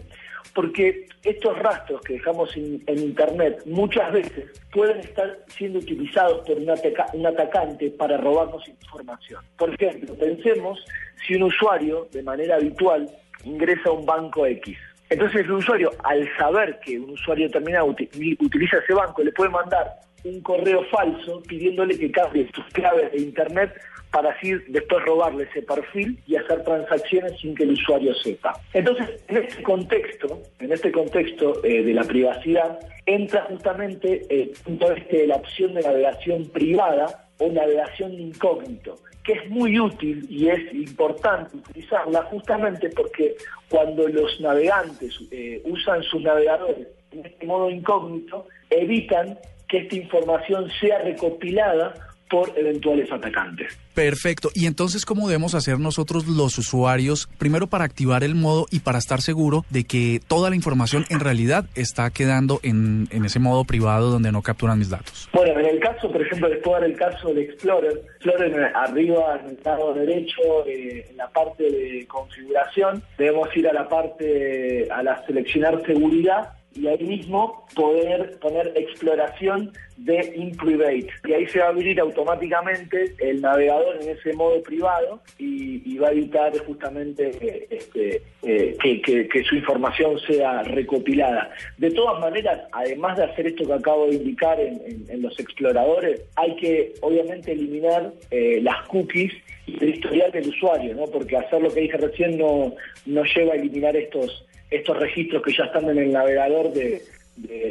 [0.54, 7.26] Porque estos rastros que dejamos en, Internet muchas veces pueden estar siendo utilizados por un
[7.26, 9.44] atacante para robarnos información.
[9.56, 10.84] Por ejemplo, pensemos
[11.26, 13.08] si un usuario de manera habitual
[13.44, 14.76] ingresa a un banco X.
[15.10, 19.50] Entonces el usuario, al saber que un usuario determinado uti- utiliza ese banco, le puede
[19.50, 19.86] mandar
[20.24, 23.72] un correo falso pidiéndole que cambie sus claves de Internet
[24.10, 28.58] para así después robarle ese perfil y hacer transacciones sin que el usuario sepa.
[28.72, 35.26] Entonces, en este contexto, en este contexto eh, de la privacidad, entra justamente punto este
[35.26, 41.56] la opción de navegación privada o navegación incógnito, que es muy útil y es importante
[41.56, 43.36] utilizarla justamente porque
[43.68, 50.70] cuando los navegantes eh, usan sus navegadores en este modo incógnito, evitan que esta información
[50.80, 51.94] sea recopilada
[52.28, 53.76] por eventuales atacantes.
[53.94, 54.50] Perfecto.
[54.54, 58.98] Y entonces, ¿cómo debemos hacer nosotros los usuarios, primero para activar el modo y para
[58.98, 63.64] estar seguro de que toda la información en realidad está quedando en, en ese modo
[63.64, 65.28] privado donde no capturan mis datos?
[65.32, 68.02] Bueno, en el caso, por ejemplo, les puedo dar el caso de Explorer.
[68.16, 73.72] Explorer arriba en el lado derecho, eh, en la parte de configuración, debemos ir a
[73.72, 81.08] la parte, a la seleccionar seguridad y ahí mismo poder poner exploración de InPrivate.
[81.26, 86.08] Y ahí se va a abrir automáticamente el navegador en ese modo privado y, va
[86.08, 91.50] a evitar justamente este, eh, que, su información sea recopilada.
[91.76, 96.54] De todas maneras, además de hacer esto que acabo de indicar en, los exploradores, hay
[96.54, 99.32] que obviamente eliminar eh, las cookies
[99.66, 101.06] y el historial del usuario, ¿no?
[101.06, 102.74] porque hacer lo que dije recién no,
[103.06, 107.02] no lleva a eliminar estos estos registros que ya están en el navegador de,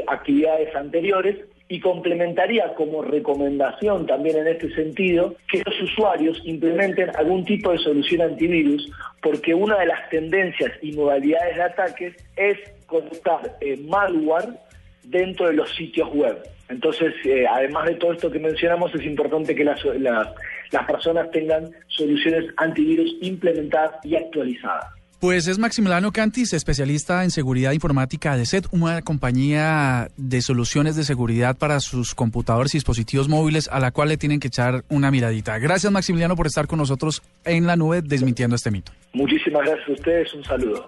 [0.07, 1.35] actividades anteriores
[1.67, 7.77] y complementaría como recomendación también en este sentido que los usuarios implementen algún tipo de
[7.79, 8.89] solución antivirus
[9.21, 14.53] porque una de las tendencias y modalidades de ataques es conectar eh, malware
[15.03, 16.41] dentro de los sitios web.
[16.69, 21.69] Entonces, eh, además de todo esto que mencionamos, es importante que las, las personas tengan
[21.87, 24.96] soluciones antivirus implementadas y actualizadas.
[25.19, 31.03] Pues es Maximiliano Cantis, especialista en seguridad informática de SET, una compañía de soluciones de
[31.03, 35.09] seguridad para sus computadores y dispositivos móviles a la cual le tienen que echar una
[35.09, 35.57] miradita.
[35.57, 38.91] Gracias Maximiliano por estar con nosotros en la nube desmintiendo este mito.
[39.13, 40.87] Muchísimas gracias a ustedes, un saludo.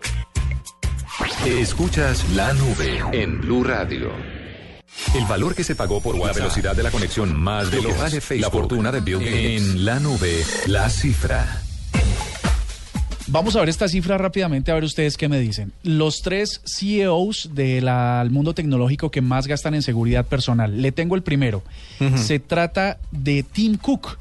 [1.47, 4.11] Escuchas la nube en Blue Radio.
[5.15, 8.41] El valor que se pagó por la velocidad de la conexión más veloz, vale Facebook,
[8.41, 9.69] la fortuna de Bill Gates.
[9.73, 11.63] En la nube, la cifra.
[13.31, 15.71] Vamos a ver esta cifra rápidamente, a ver ustedes qué me dicen.
[15.83, 17.85] Los tres CEOs del
[18.31, 20.81] mundo tecnológico que más gastan en seguridad personal.
[20.81, 21.61] Le tengo el primero.
[22.15, 24.17] Se trata de Tim Cook.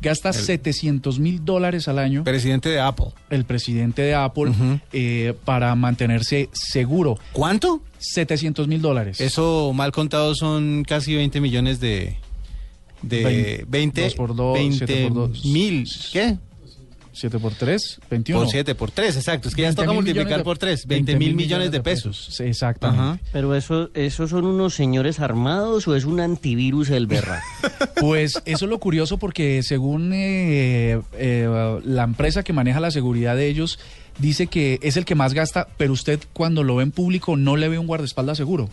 [0.00, 2.24] Gasta 700 mil dólares al año.
[2.24, 3.06] Presidente de Apple.
[3.30, 4.52] El presidente de Apple
[4.92, 7.18] eh, para mantenerse seguro.
[7.32, 7.82] ¿Cuánto?
[7.98, 9.20] 700 mil dólares.
[9.20, 12.16] Eso mal contado son casi 20 millones de...
[13.02, 15.88] De 20, por 2, 20 por mil.
[16.12, 16.36] ¿Qué?
[17.12, 18.40] 7 por 3, 21.
[18.40, 19.48] Por 7 por 3, exacto.
[19.48, 22.40] Es que ya toca multiplicar por 3, 20 mil millones de pesos.
[22.40, 23.22] exactamente.
[23.32, 27.42] Pero eso, ¿esos son unos señores armados o es un antivirus el berra?
[28.00, 33.36] pues eso es lo curioso porque según eh, eh, la empresa que maneja la seguridad
[33.36, 33.78] de ellos,
[34.18, 37.56] dice que es el que más gasta, pero usted cuando lo ve en público no
[37.56, 38.68] le ve un guardaespaldas seguro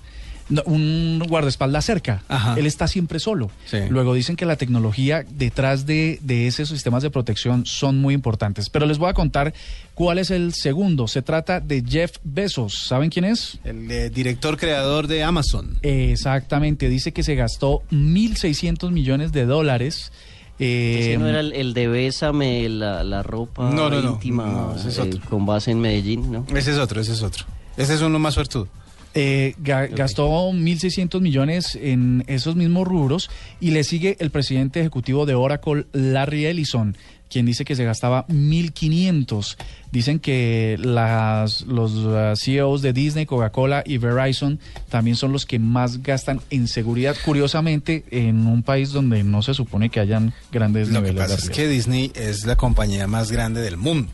[0.66, 2.24] un guardaespaldas cerca.
[2.58, 3.52] Él está siempre solo.
[3.89, 8.70] Luego dicen que la tecnología detrás de, esos sistemas de protección son muy importantes.
[8.70, 9.54] Pero les voy a contar
[9.93, 11.08] cuál es el segundo.
[11.08, 12.88] Se trata de Jeff Bezos.
[12.88, 13.60] ¿Saben quién es?
[13.64, 15.78] El eh, director creador de Amazon.
[15.82, 16.89] Exactamente.
[16.89, 20.12] Dice que se gastó 1.600 millones de dólares.
[20.58, 23.72] ¿Ese no era el, de Bésame, la, ropa
[24.04, 26.32] íntima eh, con base en Medellín?
[26.32, 26.45] ¿no?
[26.54, 27.45] Ese es otro, ese es otro.
[27.78, 28.68] Ese es uno más suertudo.
[29.16, 35.34] Eh, gastó 1.600 millones en esos mismos rubros y le sigue el presidente ejecutivo de
[35.34, 36.95] Oracle, Larry Ellison,
[37.28, 39.57] quien dice que se gastaba 1.500.
[39.91, 45.57] Dicen que las, los uh, CEOs de Disney, Coca-Cola y Verizon también son los que
[45.57, 50.89] más gastan en seguridad, curiosamente, en un país donde no se supone que hayan grandes
[50.89, 54.12] Lo que pasa es que Disney es la compañía más grande del mundo.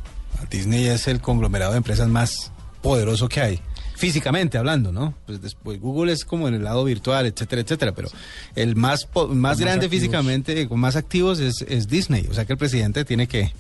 [0.49, 2.51] Disney es el conglomerado de empresas más
[2.85, 3.59] poderoso que hay
[3.95, 5.15] físicamente hablando, ¿no?
[5.25, 8.09] Pues después Google es como en el lado virtual, etcétera, etcétera, pero
[8.55, 13.03] el más más grande físicamente, con más activos es, Disney, o sea que el presidente
[13.05, 13.51] tiene que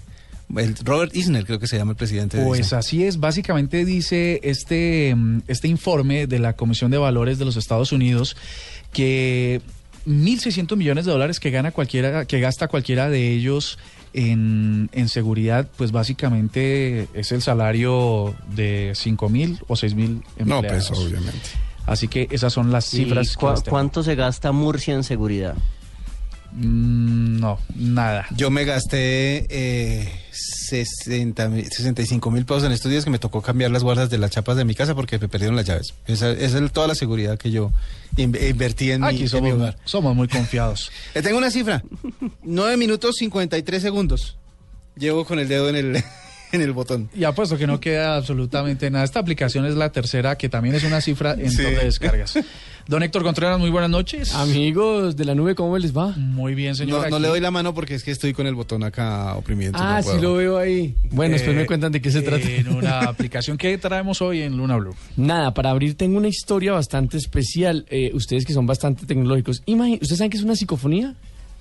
[0.55, 2.37] el Robert Isner creo que se llama el presidente.
[2.37, 5.15] De pues así es, básicamente dice este,
[5.47, 8.37] este informe de la Comisión de Valores de los Estados Unidos
[8.93, 9.61] que
[10.05, 13.79] 1.600 millones de dólares que gana cualquiera, que gasta cualquiera de ellos
[14.15, 20.89] en, en seguridad, pues básicamente es el salario de 5 mil o 6 mil empleados.
[20.89, 21.49] No, pues obviamente.
[21.85, 23.35] Así que esas son las cifras.
[23.35, 25.55] ¿Cuánto se gasta Murcia en seguridad?
[26.55, 28.25] Mm, no, nada.
[28.35, 33.41] Yo me gasté eh, 60, mil- 65 mil pesos en estos días que me tocó
[33.41, 35.93] cambiar las guardas de las chapas de mi casa porque me perdieron las llaves.
[36.07, 37.71] Esa, esa es toda la seguridad que yo
[38.17, 39.77] in- invertí en, mi, Aquí en mi somos, hogar.
[39.85, 40.91] somos muy confiados.
[41.13, 41.83] Le tengo una cifra.
[42.43, 44.37] 9 minutos 53 segundos.
[44.95, 46.03] Llevo con el dedo en el,
[46.51, 47.09] en el botón.
[47.15, 49.03] Y apuesto que no queda absolutamente nada.
[49.05, 51.57] Esta aplicación es la tercera, que también es una cifra en Sí.
[51.63, 52.39] top de descargas.
[52.87, 54.35] Don Héctor Contreras, muy buenas noches.
[54.35, 56.09] Amigos de la nube, ¿cómo les va?
[56.17, 57.09] Muy bien, señor.
[57.09, 59.79] No, le doy la mano porque es que estoy con el botón acá oprimiendo.
[59.81, 60.95] Ah, no sí lo veo ahí.
[61.09, 62.47] Bueno, después Eh, me cuentan de qué se trata.
[62.47, 64.95] En una aplicación que traemos hoy en Luna Blue.
[65.17, 67.85] Nada, para abrir tengo una historia bastante especial.
[67.89, 69.63] Eh, ustedes que son bastante tecnológicos.
[69.65, 71.15] Imagin- ¿Ustedes saben qué es una psicofonía?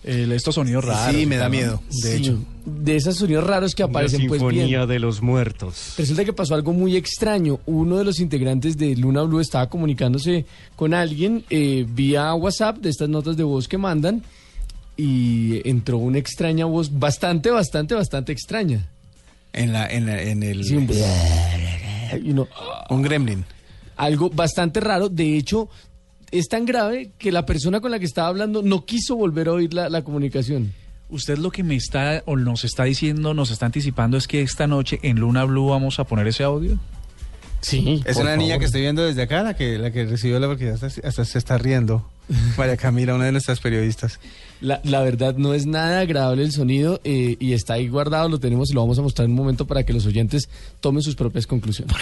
[0.04, 1.14] El- estos sonidos raros.
[1.16, 1.50] Sí, me da ¿no?
[1.50, 1.82] miedo.
[1.90, 2.38] De Sí, hecho.
[2.66, 4.86] De esos sonidos raros que aparecen, pues bien.
[4.86, 5.94] de los muertos.
[5.96, 7.60] Resulta que pasó algo muy extraño.
[7.66, 10.44] Uno de los integrantes de Luna Blue estaba comunicándose
[10.76, 14.22] con alguien eh, vía WhatsApp de estas notas de voz que mandan
[14.96, 18.86] y entró una extraña voz bastante, bastante, bastante extraña.
[19.52, 20.64] En, la, en, la- en el.
[20.64, 20.88] Sí, un-
[22.24, 22.46] y uno,
[22.90, 23.44] Un gremlin.
[23.96, 25.08] algo bastante raro.
[25.08, 25.68] De hecho,
[26.38, 29.52] es tan grave que la persona con la que estaba hablando no quiso volver a
[29.52, 30.72] oír la, la comunicación.
[31.08, 34.66] Usted lo que me está o nos está diciendo, nos está anticipando es que esta
[34.66, 36.78] noche en Luna Blue vamos a poner ese audio.
[37.60, 38.02] Sí.
[38.04, 40.70] Es una niña que estoy viendo desde acá, la que, la que recibió la porque
[40.70, 42.06] hasta, hasta se está riendo.
[42.58, 44.18] María Camila, una de nuestras periodistas.
[44.60, 48.40] La, la verdad no es nada agradable el sonido eh, y está ahí guardado, lo
[48.40, 50.48] tenemos y lo vamos a mostrar en un momento para que los oyentes
[50.80, 51.94] tomen sus propias conclusiones.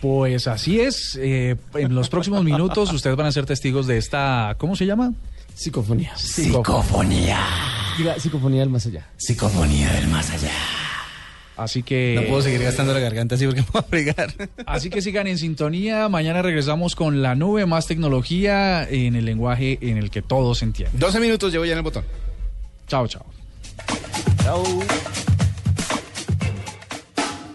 [0.00, 1.18] Pues así es.
[1.20, 4.54] eh, en los próximos minutos ustedes van a ser testigos de esta.
[4.58, 5.12] ¿Cómo se llama?
[5.54, 6.16] Psicofonía.
[6.16, 7.38] Psicofonía.
[7.96, 9.08] Diga, psicofonía del más allá.
[9.16, 10.52] Psicofonía del más allá.
[11.56, 12.14] Así que.
[12.14, 14.32] No puedo seguir gastando la garganta así porque me voy a fregar.
[14.64, 16.08] Así que sigan en sintonía.
[16.08, 21.00] Mañana regresamos con la nube, más tecnología en el lenguaje en el que todos entienden.
[21.00, 22.04] 12 minutos llevo ya en el botón.
[22.86, 23.26] Chao, chao.